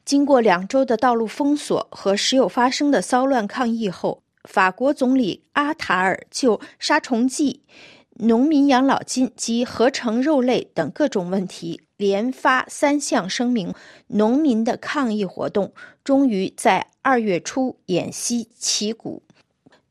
[0.07, 7.63] 经过两周的道路封锁和时有发生的骚乱抗议后，法国总理阿塔尔就杀虫剂、
[8.15, 13.75] 农民养老金及合成肉类等各种问题连发三项声明，
[14.09, 15.73] 农民的抗议活动
[16.03, 19.23] 终于在二月初偃息旗鼓。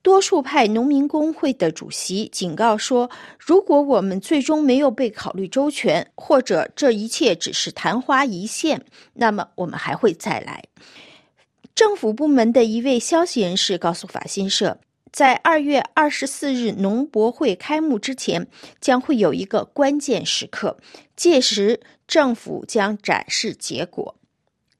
[0.01, 10.63] 多数派农民工会的主席警告说：“如果我们最终没有被考虑周全，或者这一切只是昙花一现，那么我们还会再来。”
[11.79, 14.81] 政府部门的一位消息人士告诉法新社，
[15.13, 18.47] 在二月二十四日农博会开幕之前，
[18.81, 20.75] 将会有一个关键时刻，
[21.15, 24.13] 届时政府将展示结果。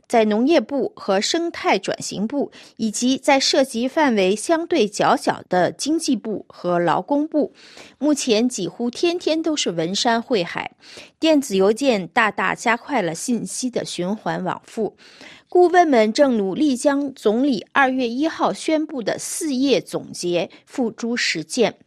[0.10, 7.54] 在农业部和生态转型部，以及在涉及范围相对较小的经济部和劳工部，
[7.98, 10.72] 目前几乎天天都是文山会海，
[11.18, 14.98] 电子邮件大大加快了信息的循环往复。
[15.50, 21.80] 顾问们正努力将总理二月一号宣布的四页总结付诸实践。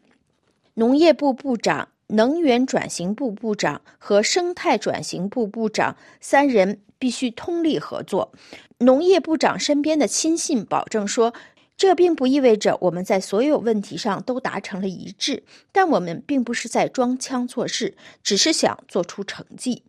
[0.74, 8.32] 农业部部长、能源转型部部长和生态转型部部长三人必须通力合作。
[8.78, 11.32] 农业部长身边的亲信保证说。
[11.76, 19.82] 这并不意味着我们在所有问题上都达成了一致，但我们并不是在装腔作势，只是想做出成绩。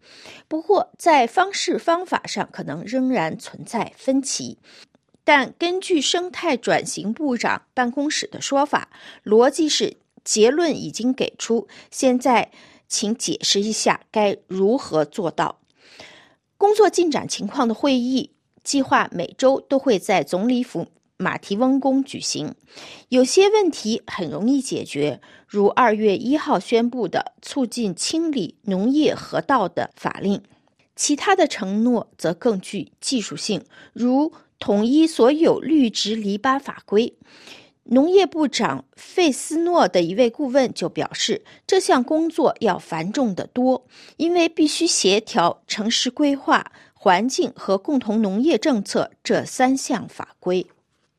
[0.47, 4.57] 不过，在方式方法上可能仍然存在分歧。
[5.23, 8.89] 但根据生态转型部长办公室的说法，
[9.23, 12.51] 逻辑是结论已经给出，现在
[12.87, 15.59] 请解释一下该如何做到。
[16.57, 18.31] 工作进展情况的会议
[18.63, 20.87] 计划每周都会在总理府。
[21.23, 22.53] 马蹄翁宫举行。
[23.07, 30.39] 有些问题很容易解决，如二月一号宣布的促进清理农业河道的法令；
[30.97, 33.63] 其他的承诺则更具技术性，
[33.93, 37.13] 如统一所有绿植篱笆法规。
[37.85, 43.85] 农业部长费斯诺的一位顾问就表示，这项工作要繁重得多，
[44.17, 50.65] 因为必须协调城市规划、环境和共同农业政策这三项法规。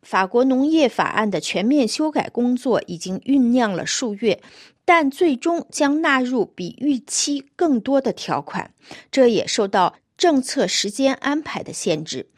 [0.04, 4.40] 法国农业法案的全面修改工作已经酝酿了数月，
[4.84, 8.70] 但最终将纳入比预期更多的条款，
[9.10, 12.28] 这也受到政策时间安排的限制。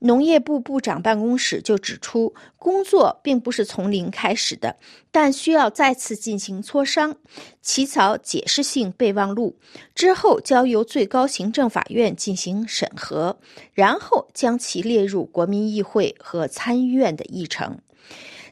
[0.00, 4.76] 农业部部长办公室就指出，工作并不是从零开始的，
[5.10, 7.16] 但需要再次进行磋商，
[7.60, 9.56] 起草解释性备忘录，
[9.94, 13.38] 之后交由最高行政法院进行审核，
[13.74, 17.78] 然后将其列入国民议会和参议院的议程。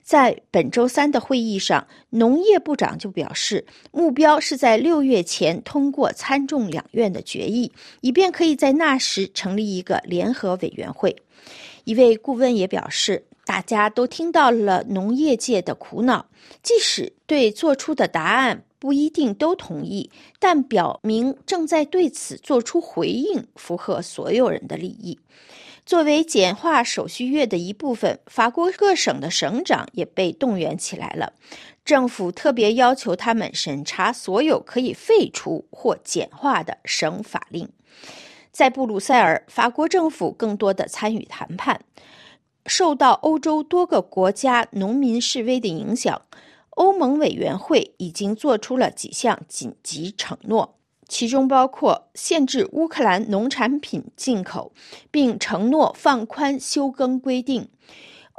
[0.09, 11.15] 在本周三的会议上，农业部长就表示，目标是在六月前通过参众两院的决议，以便可以在那时成立一个联合委员会。
[11.85, 16.25] 一位顾问也表示，大家都听到了农业界的苦恼，
[16.63, 25.19] 即使对做出的答案不一定都同意，但表明正在对此做出回应，符合所有人的利益。
[25.85, 31.33] 作为简化手续月的一部分，法国各省的省长也被动员起来了。
[31.85, 37.67] 政府特别要求他们审查所有可以废除或简化的省法令。
[38.53, 41.81] 在布鲁塞尔，法国政府更多的参与谈判。
[42.67, 46.21] 受到欧洲多个国家农民示威的影响，
[46.79, 50.77] 欧盟委员会已经做出了几项紧急承诺，
[51.09, 54.73] 其中包括限制乌克兰农产品进口，
[55.11, 57.69] 并承诺放宽休耕规定。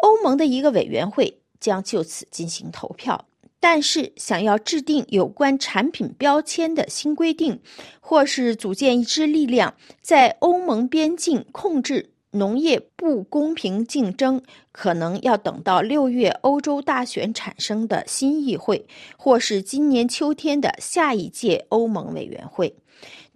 [0.01, 3.25] 欧盟的一个委员会将就此进行投票。
[3.59, 7.59] 但是，想要制定有关产品标签的新规定，
[7.99, 18.85] 或是组建一支力量，在欧盟边境控制农业不公平竞争，可能要等到六月欧洲大选产生的新议会，
[19.17, 22.75] 或是今年秋天的下一届欧盟委员会。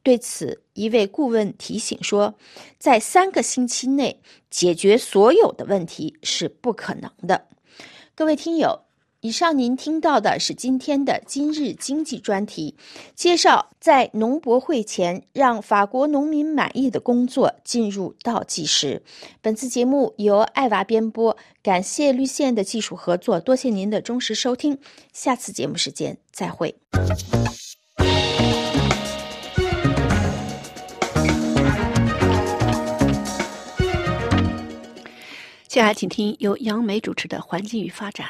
[0.04, 2.36] 对此，一位顾问提醒说，
[2.78, 7.48] 在三个星期内解决所有的问题是不可能的。
[8.14, 8.82] 各位听友。
[9.24, 12.76] 以上您听到的是今天的今日经济专题，
[13.16, 19.02] 介绍在农博会前让法国农民满意的工作进入倒计时。
[19.42, 24.78] 本次节目由爱娃编播，感谢绿线的技术合作，多谢您的忠实收听。
[25.14, 26.76] 下次节目时间再会。
[35.66, 38.28] 接下来请听由杨梅主持的《环境与发展》。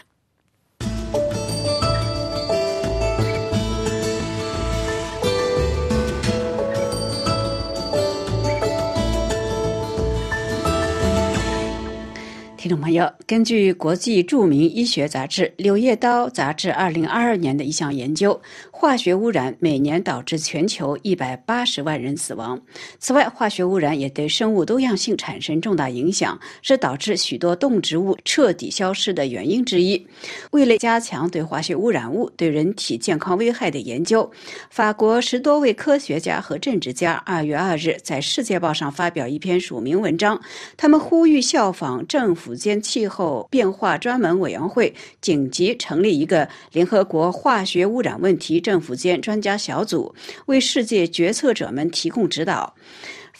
[12.63, 18.41] 听众朋友，根据国际著名医学杂志《柳叶刀》杂志二零二二年的一项研究，
[18.71, 22.57] 化学污染每年导致全球一百八十万人死亡。
[22.99, 30.07] 此外，化学污染也对生物多样性产生重大影响，是导致许多动植物彻底消失的原因之一。
[30.51, 34.31] 为了加强对化学污染物对人体健康危害的研究，
[34.69, 40.39] 法国十多位科学家和政治家二月二日在《世界报》上发表一篇署名文章，
[40.77, 50.13] 他们呼吁效仿政府间气候变化专门委员会紧急成立一个联合国化学污染问题政府间专家小组，
[50.45, 52.75] 为世界决策者们提供指导。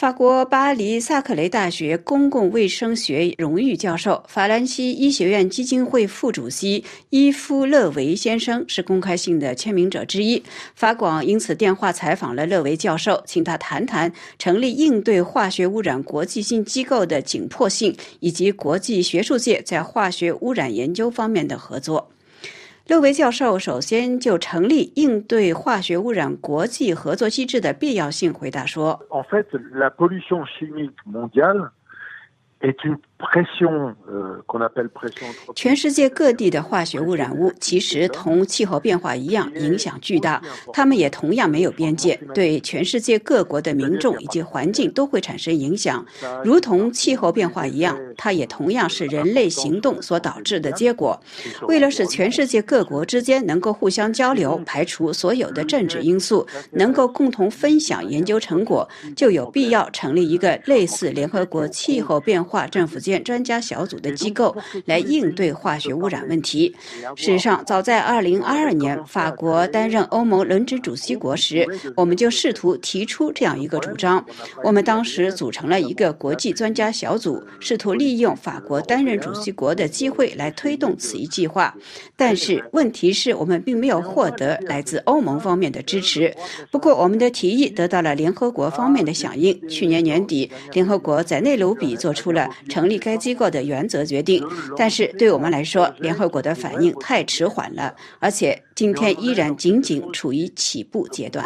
[0.04, 10.44] 法国巴黎萨克雷大学公共卫生学荣誉教授、法兰西医学院基金会副主席伊夫·勒维先生是公开信的签名者之一。
[10.76, 22.10] 法广因此电话采访了勒维教授，请他谈谈成立应对化学污染国际性机构的紧迫性，以及国际学术界在化学污染研究方面的合作。
[22.86, 29.00] 六位教授首先就成立应对化学污染国际合作机制的必要性回答说。
[35.56, 46.06] 全世界各地的化学污染物其实同气候变化一样影响巨大，它们也同样没有边界，对全世界各国的民众以及环境都会产生影响。
[46.44, 51.20] 如同气候变化一样，它也同样是人类行动所导致的结果。
[51.68, 63.13] 为了使全世界各国之间能够互相交流，排除所有的政治因素，能够共同分享研究成果，就有必要成立一个类似联合国气候变化政府间。
[63.22, 64.56] 专家小组的机构
[64.86, 66.74] 来应对化学污染问题。
[67.18, 74.26] 事实上，早在2022年，法国担任欧盟轮值主席国时，我们就试图提出这样一个主张。
[74.64, 81.76] 我们当时组成了一个国际专家小组，试图利用法国担任主席国的机会来推动此一计划。
[82.16, 86.34] 但是问题是我们并没有获得来自欧盟方面的支持。
[86.72, 89.68] 不过，我们的提议得到了联合国方面的响应。
[89.68, 94.46] 去年年底，联合国在内罗毕做出了成立该机构的原则决定。
[94.78, 101.44] 但是对我们来说，联合国的反应太迟缓了，而且今天依然仅仅处于起步阶段。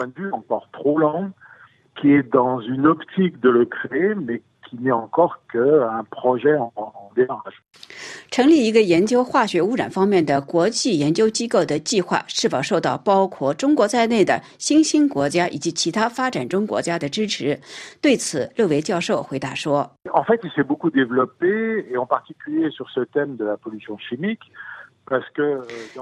[8.29, 17.59] 成立一个研究化学污染方面的国际研究机构的计划，是否受到包括中国在内的新兴国家以及其他发展中国家的支持？
[18.01, 19.91] 对此，勒维教授回答说。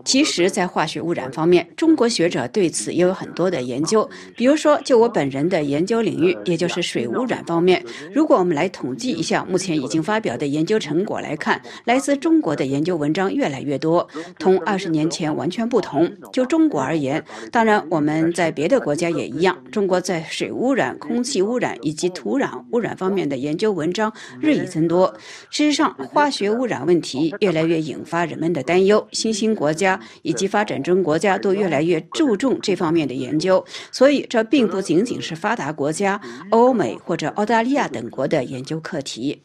[0.04, 4.10] 其实，在化学污染方面，中国学者对此也有很多的研究。
[4.36, 14.08] 比如说，就我本人的研究领域，也就是水污染方面，如果我们来统计一下目前已经发表的研究成果来看，来自中国的研究文章越来越多，
[14.40, 16.12] 同二十年前完全不同。
[16.34, 25.14] 就中国而言，当然我们在别的国家也一样，中国在水污染、空气污染以及土壤污染方面的研究文章日益增多。
[25.52, 28.95] 事实上，化学污染问题越来越引发人们的担忧。
[29.12, 36.20] 新兴国家以及发展中国家都越来越注重这方面的研究，所以这并不仅仅是发达国家、
[36.50, 39.42] 欧美或者澳大利亚等国的研究课题。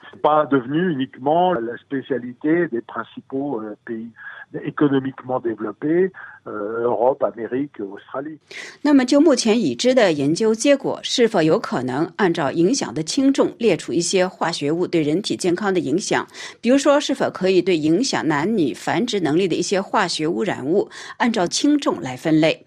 [8.83, 16.27] 那么，就目前已知的研究结果，是否有可能按照影响的轻重列出一些化学物对人体健康的影响？
[16.61, 22.67] 比如说，是否可以对影响男女繁殖能力的一些化学污染物按照轻重来分类？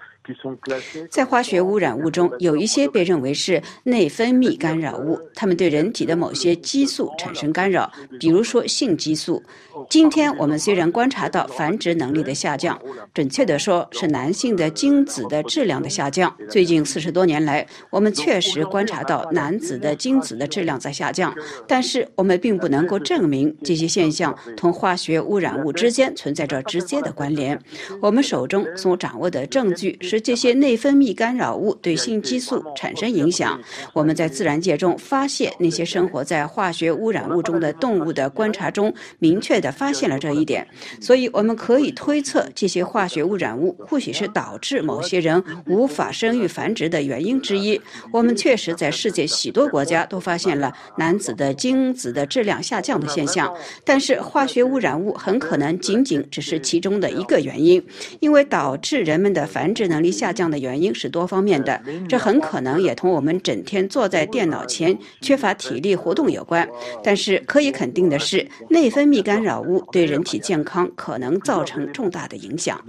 [1.09, 9.41] 在化学污染物中，有一些被认为是内分泌干扰物，它们对人体的某些激素产生干扰，比如说性激素。
[9.89, 12.79] 今天我们虽然观察到繁殖能力的下降，
[13.15, 16.33] 准确地说是男性的精子的质量的下降。
[16.49, 21.35] 最近四十多年来，我们确实观察到男子的精子的质量在下降，
[21.67, 27.59] 但是我们并不能够证明这些现象同化学污染物之间存在着直接的关联。
[27.99, 30.10] 我们手中所掌握的证据是。
[30.19, 33.59] 这些内分泌干扰物对性激素产生影响。
[33.93, 40.67] 我们在自然界中发现那些生活在化学污染物中的动物的观察中，明确地发现了这一点。
[40.99, 47.79] 所以，我们可以推测，这些化学污染物或许是导致某些人无法生育繁殖的原因之一。
[48.11, 53.53] 我们确实在世界许多国家都发现了男子的精子的质量下降的现象。
[53.85, 57.83] 但是，化学污染物很可能仅仅只是其中的一个原因，
[58.19, 66.67] 因为导致人们的繁殖能力下降的原因是多方面的，这很可能也同我们整天坐在电脑前缺乏体力活动有关。
[67.03, 72.79] 但是可以肯定的是，内分泌干扰物对人体健康可能造成重大的影响。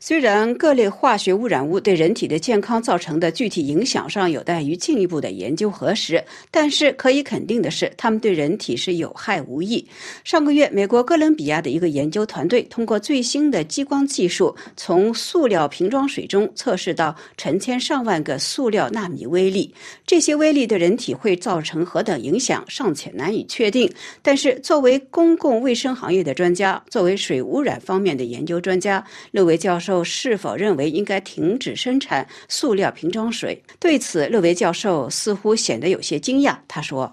[0.00, 6.22] 虽然各类化学污染物对人体的健康造成的具体影响上有待于进一步的研究核实，
[6.52, 9.84] 但是可以肯定的是，它们对人体是有害无益。
[10.22, 19.74] 上个月，美国哥伦比亚的一个研究团队通过最新的激光技术，从塑料瓶装水中测试到成千上万个塑料纳米微粒。
[20.06, 23.92] 这些微粒对人体会造成何等影响，尚且难以确定。
[24.22, 29.87] 但是，作为公共卫生行业的专家，作为水污染方面的研究专家，勒维教授。
[30.04, 33.62] 是否认为应该停止生产塑料瓶装水？
[33.80, 36.56] 对此，勒维教授似乎显得有些惊讶。
[36.66, 37.12] 他说：“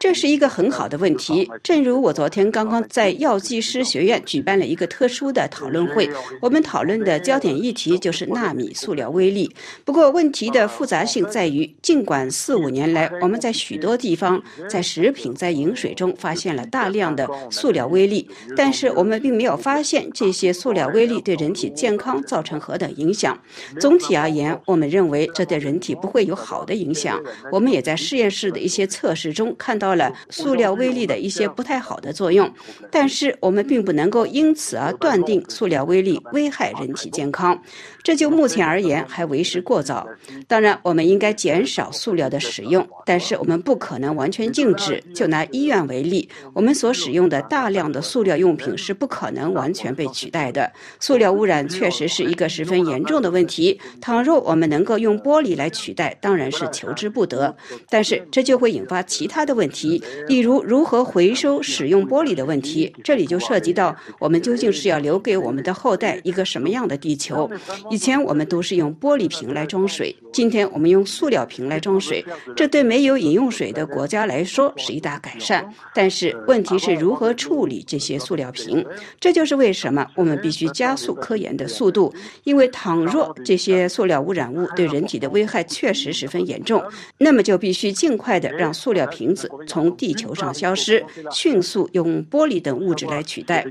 [0.00, 1.48] 这是一个很好的问题。
[1.62, 6.08] 正如我昨天刚刚在药剂师学院举办了一个特殊的讨论会，
[6.40, 9.54] 我们讨论的焦点议题就是纳米塑料微粒。
[9.84, 23.36] 不过，问题的复杂性在于，尽管四五年来我们在许多地方在食品、在饮水中发现了大量的塑料微粒，但但是我们并没有发现这些塑料微粒对人体健康造成何等影响。
[23.80, 27.20] 总体而言，我们认为这对人体不会有好的影响。
[27.50, 32.48] 我们也在实验室的一些测试中看到了塑料微粒的一些不太好的作用，
[32.90, 37.60] 但是我们并不能够因此而断定塑料微粒危害人体健康。
[38.04, 40.06] 这就目前而言还为时过早。
[40.46, 45.02] 当然，我们应该减少塑料的使用，但是我们不可能完全禁止。
[45.14, 50.72] 就拿医院为例，我们所使用的大量的塑料用品是不可能完全被取代的。
[50.98, 53.80] 塑料污染确实是一个十分严重的问题。
[54.00, 57.56] 倘若我们能够用玻璃来取代，当然是求之不得。
[57.88, 62.92] 但是这就会引发其他的问题，例如如何回收使用玻璃的问题。
[63.04, 67.50] 这里就涉及到我们究竟是要留给我们的后代一个什么样的地球。
[67.90, 72.24] 以前我们都是用玻璃瓶来装水，今天我们用塑料瓶来装水，
[72.56, 75.68] 这对没有饮用水的国家来说是一大改善。
[75.94, 78.84] 但是问题是如何处理这些塑料瓶？
[79.20, 82.12] 这就是为什么我们必须加速科研的速度，
[82.44, 86.82] 因为倘若这些塑料污染物对人体的危害确实十分严重，
[87.18, 93.66] 那么就必须尽快的让塑料瓶子从地球上消失，迅速用玻璃等物质来取代。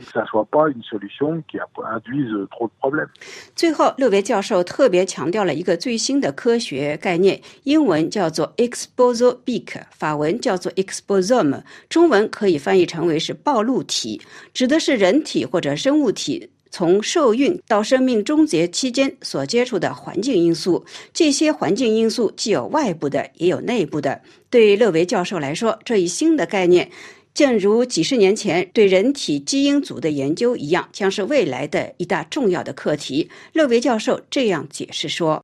[3.55, 14.21] 最后，六位教授特别强调了一个最新的科学概念，英文叫做 EXPOSOR BEAK，法文叫做 exposome，中文可以翻译成为是暴露体，
[14.53, 20.83] 指的是人体或者生物体从受孕到生命终结期间所接触的环境因素。
[21.13, 24.19] 这些环境因素既有外部的，也有内部的。
[24.49, 26.89] 对勒维教授来说，这一新的概念。
[27.33, 33.29] 正如几十年前对人体基因组的研究一样，将是未来的一大重要的课题。
[33.53, 35.41] 勒维教授这样解释说。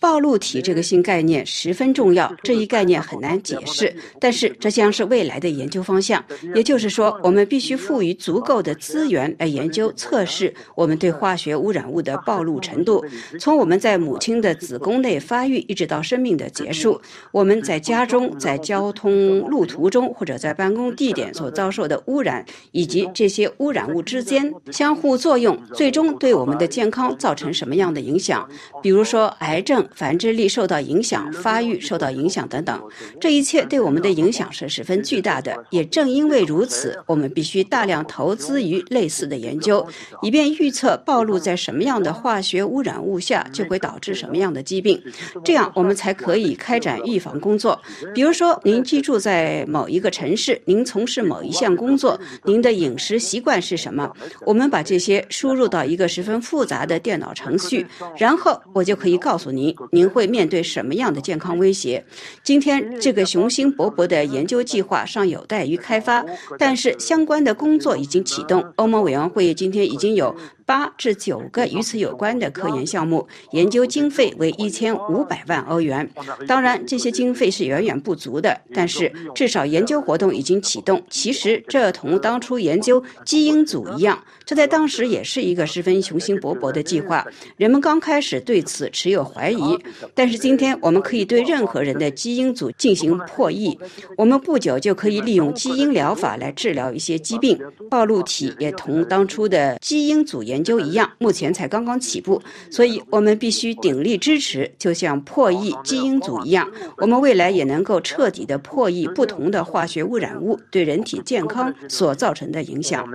[0.00, 6.24] 暴露体这个新概念十分重要，这一概念很难解释，但是这将是未来的研究方向。
[6.54, 13.04] 也就是说，我们必须赋予足够的资源来研究测试我们对化学污染物的暴露程度。
[13.38, 17.00] 从我们在母亲的子宫内发育，一直到生命的结束，
[17.32, 28.48] 我们在家中、在交通路途中或者在办公地点所遭受的污染，以及这些污染物之间相互作用，最终对我们的健康造成什么样的影响？
[28.82, 32.80] 比如说，癌症、繁殖力受到影响、发育受到影响等等，
[33.20, 35.56] 这一切对我们的影响是十分巨大的。
[35.70, 39.86] 也正因为如此，我们必须大量投资于类似的研究，
[40.22, 45.02] 以便预测暴露在什么样的化学污染物下就会导致什么样的疾病，
[45.44, 47.80] 这样我们才可以开展预防工作。
[48.14, 54.10] 比如说，您居住在某一个城市，您从事某一项工作，您的饮食习惯是什么？
[54.46, 57.67] 我们把这些输入到一个十分复杂的电脑程序。
[58.16, 62.04] 然后我就可以告诉您，您会面对什么样的健康威胁。
[62.42, 66.24] 今天这个雄心勃勃的研究计划尚有待于开发，
[66.58, 68.64] 但是相关的工作已经启动。
[68.76, 70.34] 欧盟委员会今天已经有
[70.68, 76.06] 八至九个与此有关的科研项目，研究经费为一千五百万欧元。
[76.46, 81.02] 当然，这些经费是远远不足的，但是至少研究活动已经启动。
[81.08, 87.26] 其实，这同当初研究基因组一样，这在当时也是一个十分雄心勃勃的计划。
[87.56, 89.78] 人们刚开始对此持有怀疑，
[90.14, 93.78] 但是今天我们可以对任何人的基因组进行破译。
[94.18, 97.58] 我们不久就可以利用基因疗法来治疗一些疾病。
[97.88, 100.57] 暴露体也同当初的基因组研。
[100.58, 113.08] 研究一样，目前才刚刚起步，所以我们必须鼎力支持，就像破译基因组一样，我们未来也能够彻底的破译不同的化学污染物对人体健康所造成的影响。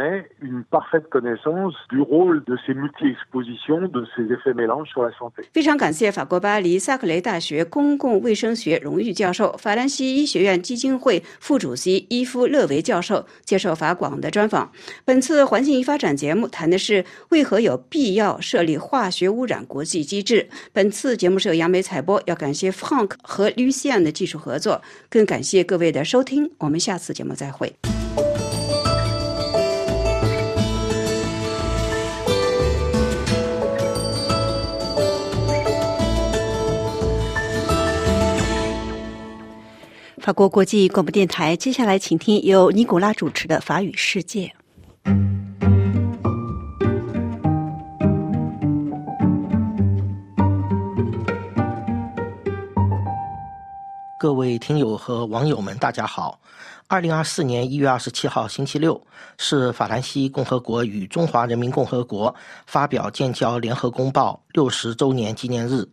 [5.52, 14.72] 非常感谢法国巴黎萨克雷大学公共卫生学荣誉教授、法兰西医学院基金会副主席伊夫勒维教授接受法广的专访。
[15.04, 17.04] 本次环境与发展节目谈的是。
[17.34, 20.48] 为何有必要设立化学污染国际机制？
[20.72, 24.80] 本次节目是由杨梅采播，要感谢 Frank 和 Lucian 的技术合作，
[25.10, 26.52] 更感谢各位的收听。
[26.60, 27.74] 我们下次节目再会。
[40.20, 44.54] 法国国际广播电台，接下来请听由尼古拉主持的法语世界。
[54.24, 56.40] 各位听友和网友们，大家好。
[56.88, 59.06] 二零二四年一月二十七号星期六
[59.38, 62.34] 是法兰西共和国与中华人民共和国
[62.66, 65.86] 发表建交联合公报六十周年纪念日。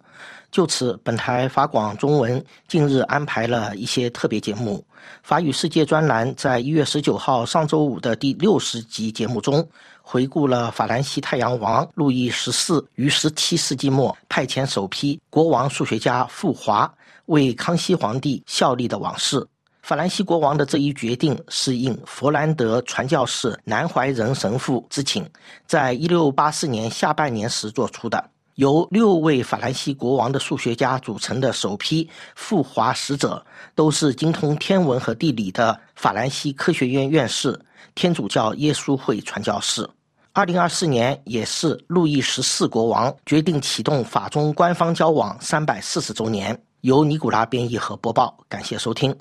[0.52, 4.84] 就此，本台法广中文近日安排了一些特别节目。
[5.24, 9.68] 法语世界专栏在一月十九号上周五的第六十集节目中，
[10.02, 16.92] 回顾了法兰西太阳王路易十四于十七世纪末派遣首批国王数学家赴华
[17.30, 19.46] 为康熙皇帝效力的往事。
[19.82, 25.28] 法兰西国王的这一决定是应佛兰德传教士南怀仁神父之请，
[25.66, 28.22] 在一六八四年下半年时做出的。
[28.56, 33.42] 由六位法兰西国王的数学家组成的首批赴华使者，
[33.74, 37.58] 都是精通天文和地理的法兰西科学院院士、
[37.94, 39.88] 天主教耶稣会传教士。
[40.32, 46.60] 二零二四年也是路易十四国王决定启动法中官方交往三百四十周年。
[46.82, 49.14] 由尼古拉编译和播报，感谢收听。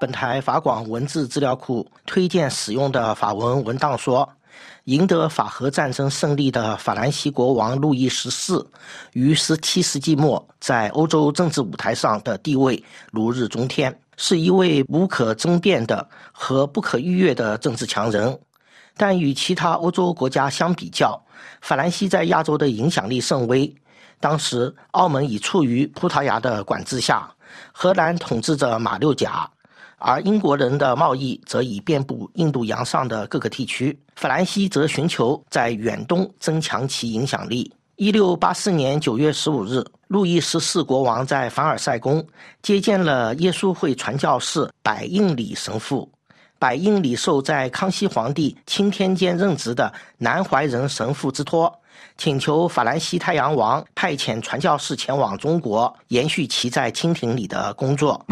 [0.00, 4.28] 本台法广文字资料库推荐使用的法文文档说。
[4.84, 8.64] 赢得法荷战争胜利的法兰西国王路易十四，
[9.12, 18.38] 于十七世纪末在欧洲政治舞台上的地位如日中天，是一位无可争辩的和不可逾越的政治强人。
[18.96, 21.20] 但与其他欧洲国家相比较，
[21.66, 23.74] 法兰西在亚洲的影响力甚微。
[24.20, 27.28] 当时，澳门已处于葡萄牙的管制下，
[27.72, 29.50] 荷兰统治着马六甲。
[29.98, 37.74] 而英国人的贸易则已遍布印度洋上的各个地区，法兰西则寻求在远东增强其影响力。
[37.96, 42.24] 一六八四年九月十五日，路易十四国王在凡尔赛宫
[42.62, 46.08] 接见了耶稣会传教士百应里神父。
[46.58, 51.80] 百应里受在康熙皇帝钦天监任职的南怀仁神父之托，
[52.16, 58.24] 请求法兰西太阳王派遣传教士前往中国，延续其在清廷里的工作。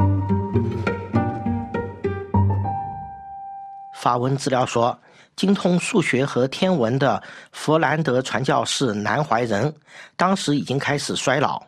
[4.00, 4.98] 法文资料说，
[5.36, 7.22] 精通数学和天文的
[7.52, 9.74] 佛兰德传教士南怀仁，
[10.16, 11.62] 当时已经开始衰老。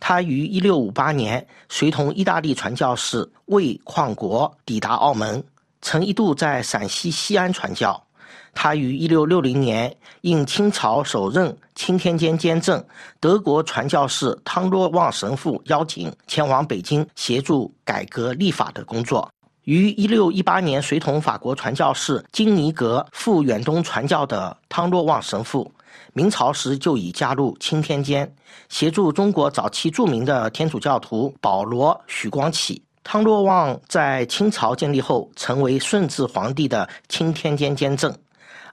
[0.00, 5.42] 他于1658年随同意大利传教士魏旷国抵达澳门，
[5.80, 8.02] 曾一度在陕西西安传教。
[8.54, 12.84] 他于1660年应清朝首任钦天监监正
[13.20, 19.30] 德国传教士汤若望神父邀请，前往北京协助改革立法的工作。
[19.62, 25.70] 于一六一八年，随同法国传教士金尼格赴远东传教的汤若望神父，
[26.14, 28.34] 明朝时就已加入钦天监，
[28.68, 32.82] 协助中国早期著名的天主教徒保罗许光启。
[33.04, 38.14] 汤若望在清朝建立后，成为顺治皇帝的钦天监监正，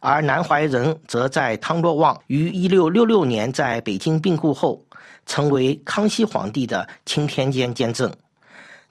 [0.01, 4.83] 而南怀仁则在汤若望于一六六六年在北京病故后，
[5.25, 8.11] 成为康熙皇帝的钦天监监正。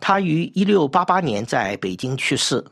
[0.01, 2.65] 他于一六八八年在北京去世，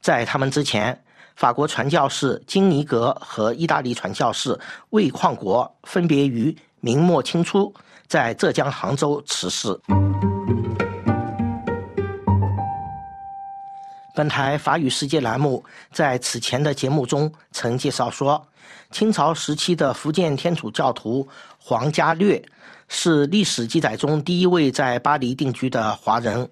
[0.00, 0.98] 在他们之前，
[1.36, 4.58] 法国传教士金尼格和意大利传教士
[4.90, 7.72] 魏旷国分别于明末清初
[8.06, 9.78] 在浙江杭州辞世。
[14.16, 18.46] 本台法语世界栏目在此前的节目中曾介绍说，
[18.92, 21.26] 清朝时期的福建天主教徒
[21.58, 22.40] 黄家略
[22.86, 26.48] 是历史记载中第一位在巴黎定居的华人。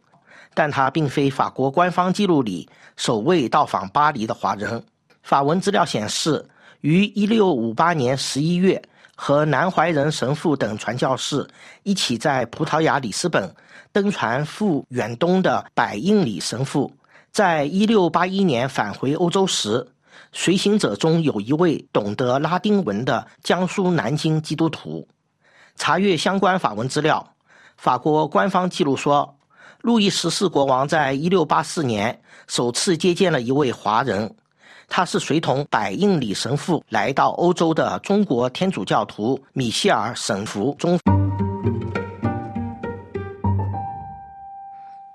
[0.54, 4.84] 但他并非法国官方记录里首位到访巴黎的华人。
[5.22, 6.44] 法文资料显示，
[6.80, 8.82] 于1658年11月，
[9.14, 11.48] 和南怀仁神父等传教士
[11.84, 13.54] 一起在葡萄牙里斯本
[13.92, 16.92] 登船赴远东的百应里神父，
[17.32, 19.88] 在1681年返回欧洲时，
[20.32, 25.08] 随行者中有一位懂得拉丁文的江苏南京基督徒。
[25.74, 27.34] 查阅相关法文资料，
[27.78, 29.36] 法国官方记录说。
[29.80, 34.32] 路易十四国王在一六八四年首次接见了一位华人，
[34.88, 40.96] 他是随同百应里神父来到欧洲的中国天主教徒米歇尔沈福中。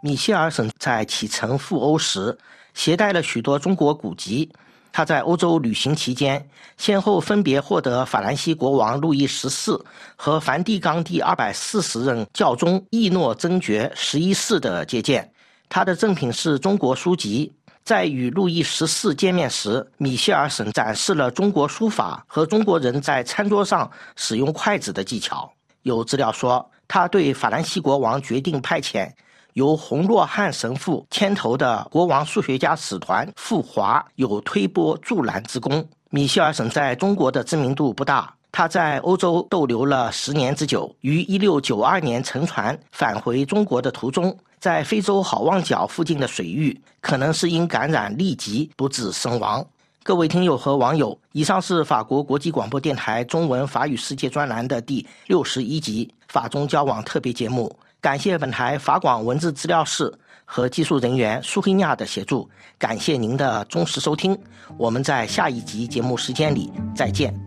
[0.08, 2.38] 米歇尔省在启程赴欧时，
[2.74, 4.49] 携带了许多中国古籍。
[4.93, 9.86] 他在欧洲旅行期间，先后分别获得法兰西国王路易十四
[10.16, 15.30] 和梵蒂冈第二百四十任教宗易诺真爵十一世的接见。
[15.68, 17.51] 他的赠品是中国书籍。
[17.84, 25.51] 在与路易十四见面时，米歇尔省展示了中国书法和中国人在餐桌上使用筷子的技巧。
[25.82, 29.12] 有资料说，他对法兰西国王决定派遣。
[29.58, 35.84] 由洪若汉神父牵头的国王数学家使团赴华有推波助澜之功。
[36.12, 49.66] 米歇尔省在中国的知名度不大，他在欧洲逗留了十年之久，于一六九二年乘船返回中国的途中，在非洲好望角附近的水域，可能是因感染痢疾不治身亡。
[50.03, 57.76] 各位听友和网友，以上是法国国际广播电台中文法语世界专栏的第六十一集法中交往特别节目。
[58.08, 60.10] 感谢本台法广文字资料室
[60.45, 64.39] 和技术人员苏黑亚的协助，感谢您的忠实收听。
[64.78, 67.38] 我们在下一集节目时间里再见。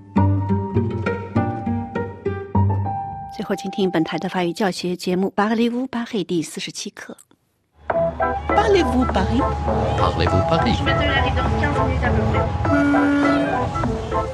[3.35, 7.17] 最后，请听本台的法语教学节目《巴黎五巴黎》第四十七课。
[8.49, 9.41] Parlez-vous Paris?
[9.97, 10.75] Parlez-vous Paris?
[10.79, 12.41] Je vais te l'arriver dans 15 minutes à peu près.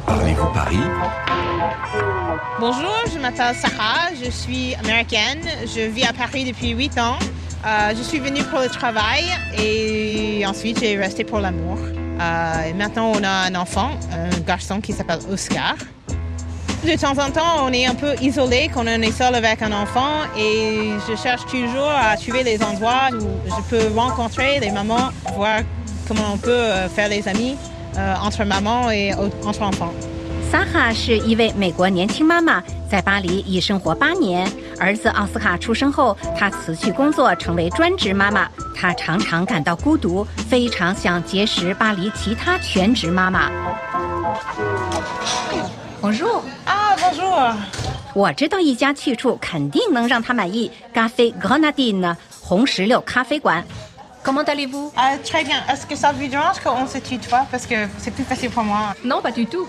[0.07, 0.81] Parlez-vous Paris?
[2.59, 7.19] Bonjour, je m'appelle Sarah, je suis américaine, je vis à Paris depuis 8 ans.
[7.65, 9.25] Euh, je suis venue pour le travail
[9.57, 11.79] et ensuite j'ai resté pour l'amour.
[11.79, 15.77] Euh, et maintenant on a un enfant, un garçon qui s'appelle Oscar
[16.86, 19.72] De temps en temps, on est un peu isolé quand on est seul avec un
[19.72, 25.12] enfant et je cherche toujours à trouver les endroits où je peux rencontrer les mamans,
[25.36, 25.62] voir
[26.08, 27.56] comment on peut faire des amis
[27.98, 29.14] euh, entre mamans et
[29.46, 29.94] entre enfants.
[30.52, 34.52] Sarah 是一位美国年轻妈妈，在巴黎已生活八年。
[34.80, 38.50] 儿子奥斯卡出生后，她辞去工作，成为专职妈妈。
[38.76, 43.50] 她常常感到孤独，非常想结识巴黎其他全职妈妈。
[46.03, 47.55] Bonjour 啊，Bonjour！
[48.15, 53.65] 我知道一家去处肯定能让他满意，Café Grenadine 红石榴咖啡馆。
[54.25, 55.63] Comment allez-vous？ah,，très bien。
[55.69, 58.95] Est-ce que ça vous dérange qu'on se tutoie parce que c'est plus facile pour moi。
[59.05, 59.67] Non pas du tout。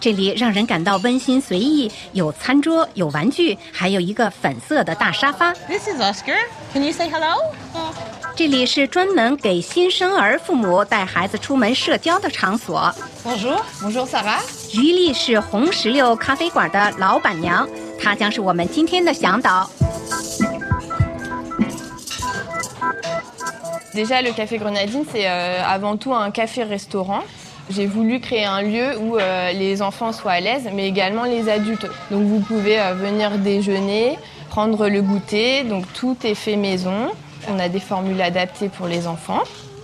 [0.00, 5.52] 这里让人感到温馨随意，有餐桌，有玩具，还有一个粉色的大沙发。
[5.68, 6.38] This is Oscar.
[6.72, 7.36] Can you say hello?
[8.36, 12.94] 这里是专门给新生儿父母带孩子出门社交的场所。
[13.24, 14.42] Bonjour, bonjour Sarah.
[14.74, 17.66] 于丽是红石榴咖啡馆的老板娘，
[17.98, 19.70] 她将是我们今天的向导。
[23.94, 27.22] Déjà, le Café Grenadine, c'est avant tout un café-restaurant.
[27.70, 31.48] J'ai voulu créer un lieu où euh, les enfants soient à l'aise, mais également les
[31.48, 31.86] adultes.
[32.10, 34.18] Donc vous pouvez euh, venir déjeuner,
[34.50, 37.10] prendre le goûter, donc tout est fait maison.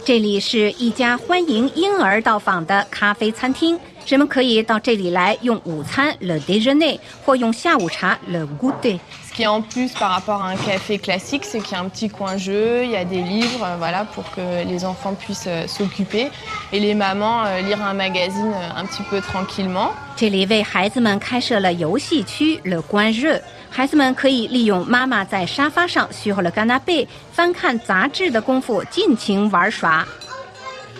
[0.04, 8.98] 这里是一家欢迎婴儿到访的咖啡餐厅，人们可以到这里来用午餐 le déjeuner 或用下午茶 le goûter。
[9.31, 11.89] Ce qui est en plus par rapport à un café classique, c'est qu'il y a un
[11.89, 16.31] petit coin jeu, il y a des livres, voilà, pour que les enfants puissent s'occuper
[16.73, 19.91] et les mamans lire un magazine un petit peu tranquillement.
[20.15, 23.39] 这里为孩子们开设了游戏区 le coin jeu，
[23.69, 30.03] 孩子们可以利用妈妈在沙发上 sur le canapé 翻看杂志的功夫尽情玩耍。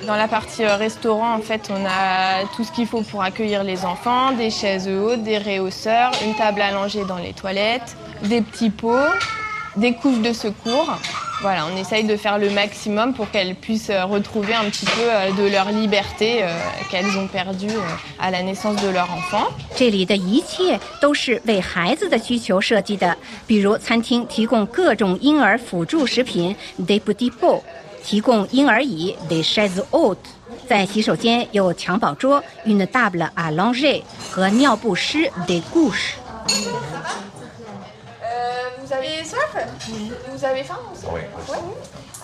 [0.06, 3.84] Dans la partie restaurant, en fait, on a tout ce qu'il faut pour accueillir les
[3.84, 8.70] enfants, des chaises hautes, des rehausseurs, une table à langer dans les toilettes, des petits
[8.70, 9.12] pots,
[9.76, 10.98] des couches de secours.
[11.41, 15.06] Voilà, on essaye de faire le maximum pour qu'elles puissent retrouver un petit peu
[15.39, 16.43] de leur liberté
[16.89, 17.78] qu'elles ont perdue
[18.20, 19.48] à la naissance de leur enfant.
[19.76, 27.62] 这里的一切都是为孩子的需求设计的，比如餐厅提供各种婴儿辅助食品 des petits pots。
[28.04, 30.18] 提供婴儿椅 des chaises hautes，
[30.68, 36.18] 在洗手间有襁褓桌 une table à langer 和尿不湿 des couches。
[38.80, 39.54] Vous avez soif
[40.32, 41.20] Vous avez faim aussi Oui.
[41.50, 41.58] Ouais.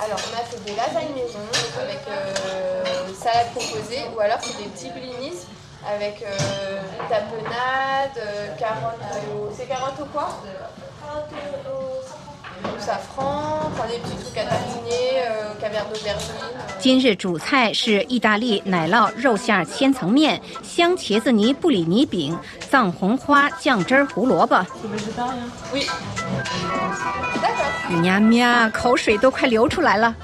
[0.01, 1.39] Alors on a fait des lasagnes maison
[1.80, 5.38] avec euh, salade composée ou alors c'est des petits blinis
[5.86, 8.17] avec euh, tapenade,
[8.57, 8.95] carottes,
[9.36, 9.51] au...
[9.55, 10.30] c'est carottes au quoi
[11.05, 11.34] Carottes
[11.67, 12.01] au
[12.62, 13.78] euh.
[16.80, 22.38] 今日主菜是意大利奶酪肉馅千层面、香茄子泥布里尼饼、
[22.70, 24.64] 藏红花酱汁胡萝卜。
[27.88, 30.14] 喵喵，口水都快流出来了。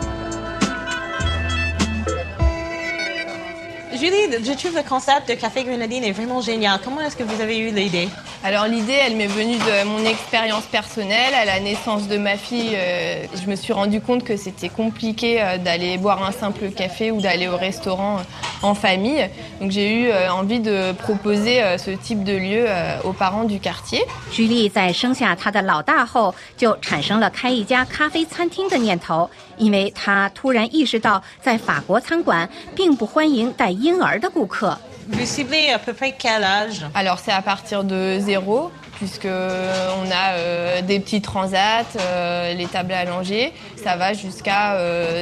[4.03, 6.79] Julie, je trouve le concept de Café Grenadine est vraiment génial.
[6.83, 8.07] Comment est-ce que vous avez eu l'idée
[8.43, 11.33] Alors l'idée, elle m'est venue de mon expérience personnelle.
[11.33, 15.41] À la naissance de ma fille, euh, je me suis rendu compte que c'était compliqué
[15.41, 18.21] euh, d'aller boire un simple café ou d'aller au restaurant euh,
[18.61, 19.27] en famille.
[19.59, 22.67] Donc j'ai eu envie de proposer ce type de lieu
[23.05, 24.01] aux parents du quartier.
[24.33, 34.77] Julie 在生下她的老大后，就产生了开一家咖啡餐厅的念头，因为她突然意识到，在法国餐馆并不欢迎带 婴儿的顾客。
[35.11, 40.11] Vous ciblez à peu près quel âge Alors c'est à partir de zéro, puisque on
[40.11, 43.51] a euh, des petits transats, euh, les tables allongées.
[43.75, 44.77] Ça va jusqu'à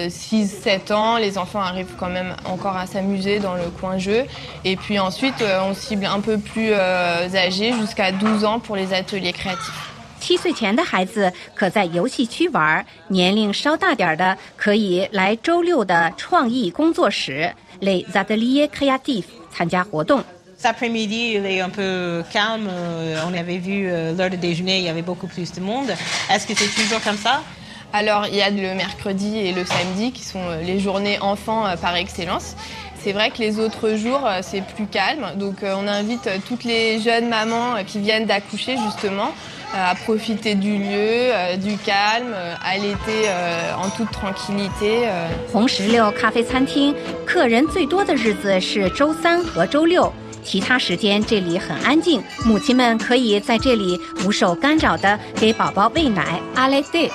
[0.10, 1.16] 6-7 ans.
[1.18, 4.26] Les enfants arrivent quand même encore à s'amuser dans le coin jeu.
[4.66, 9.32] Et puis ensuite, on cible un peu plus âgés, jusqu'à 12 ans pour les ateliers
[9.32, 9.88] créatifs.
[10.20, 19.27] 七岁前的孩子可在游戏区玩，年龄稍大点的可以来周六的创意工作室 les ateliers créatifs,
[20.57, 22.69] cet après-midi, il est un peu calme.
[22.71, 25.91] Euh, on avait vu euh, l'heure de déjeuner, il y avait beaucoup plus de monde.
[26.31, 27.43] Est-ce que c'est toujours comme ça?
[27.93, 31.65] Alors, il y a le mercredi et le samedi qui sont euh, les journées enfants
[31.83, 32.55] par excellence.
[33.03, 35.33] C'est vrai que les autres jours, c'est plus calme.
[35.35, 39.33] Donc, on invite toutes les jeunes mamans qui viennent d'accoucher, justement,
[39.75, 43.29] à profiter du lieu, du calme, à l'été
[43.77, 45.09] en toute tranquillité.
[45.51, 46.95] 红石榴咖啡餐厅
[47.27, 50.13] 客人最多的日子是周三和周六，
[50.45, 56.41] 其他时间这里很安静，母亲们可以在这里不受干扰的给宝宝喂奶。
[56.55, 57.11] 阿雷对。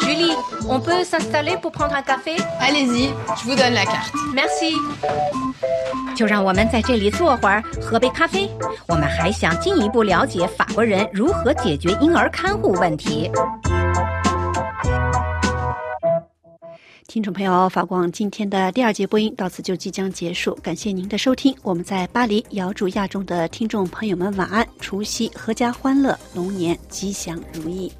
[0.00, 0.34] Julie,
[0.68, 2.36] on peut s'installer pour prendre un café?
[2.60, 4.12] Allez-y, je vous donne la carte.
[4.34, 4.76] Merci.
[6.14, 8.48] 就让我们在这里坐会儿，喝杯咖啡。
[8.86, 13.30] 我们还想进一步了解法国人如何解决婴儿看护问题。
[17.08, 21.54] 听众朋友，法广今天的第二节播音到此就即将结束，感谢您的收听。
[21.62, 27.92] 我们在巴黎，遥祝亚中的听众朋友们晚安，除夕阖家欢乐，龙年吉祥如意。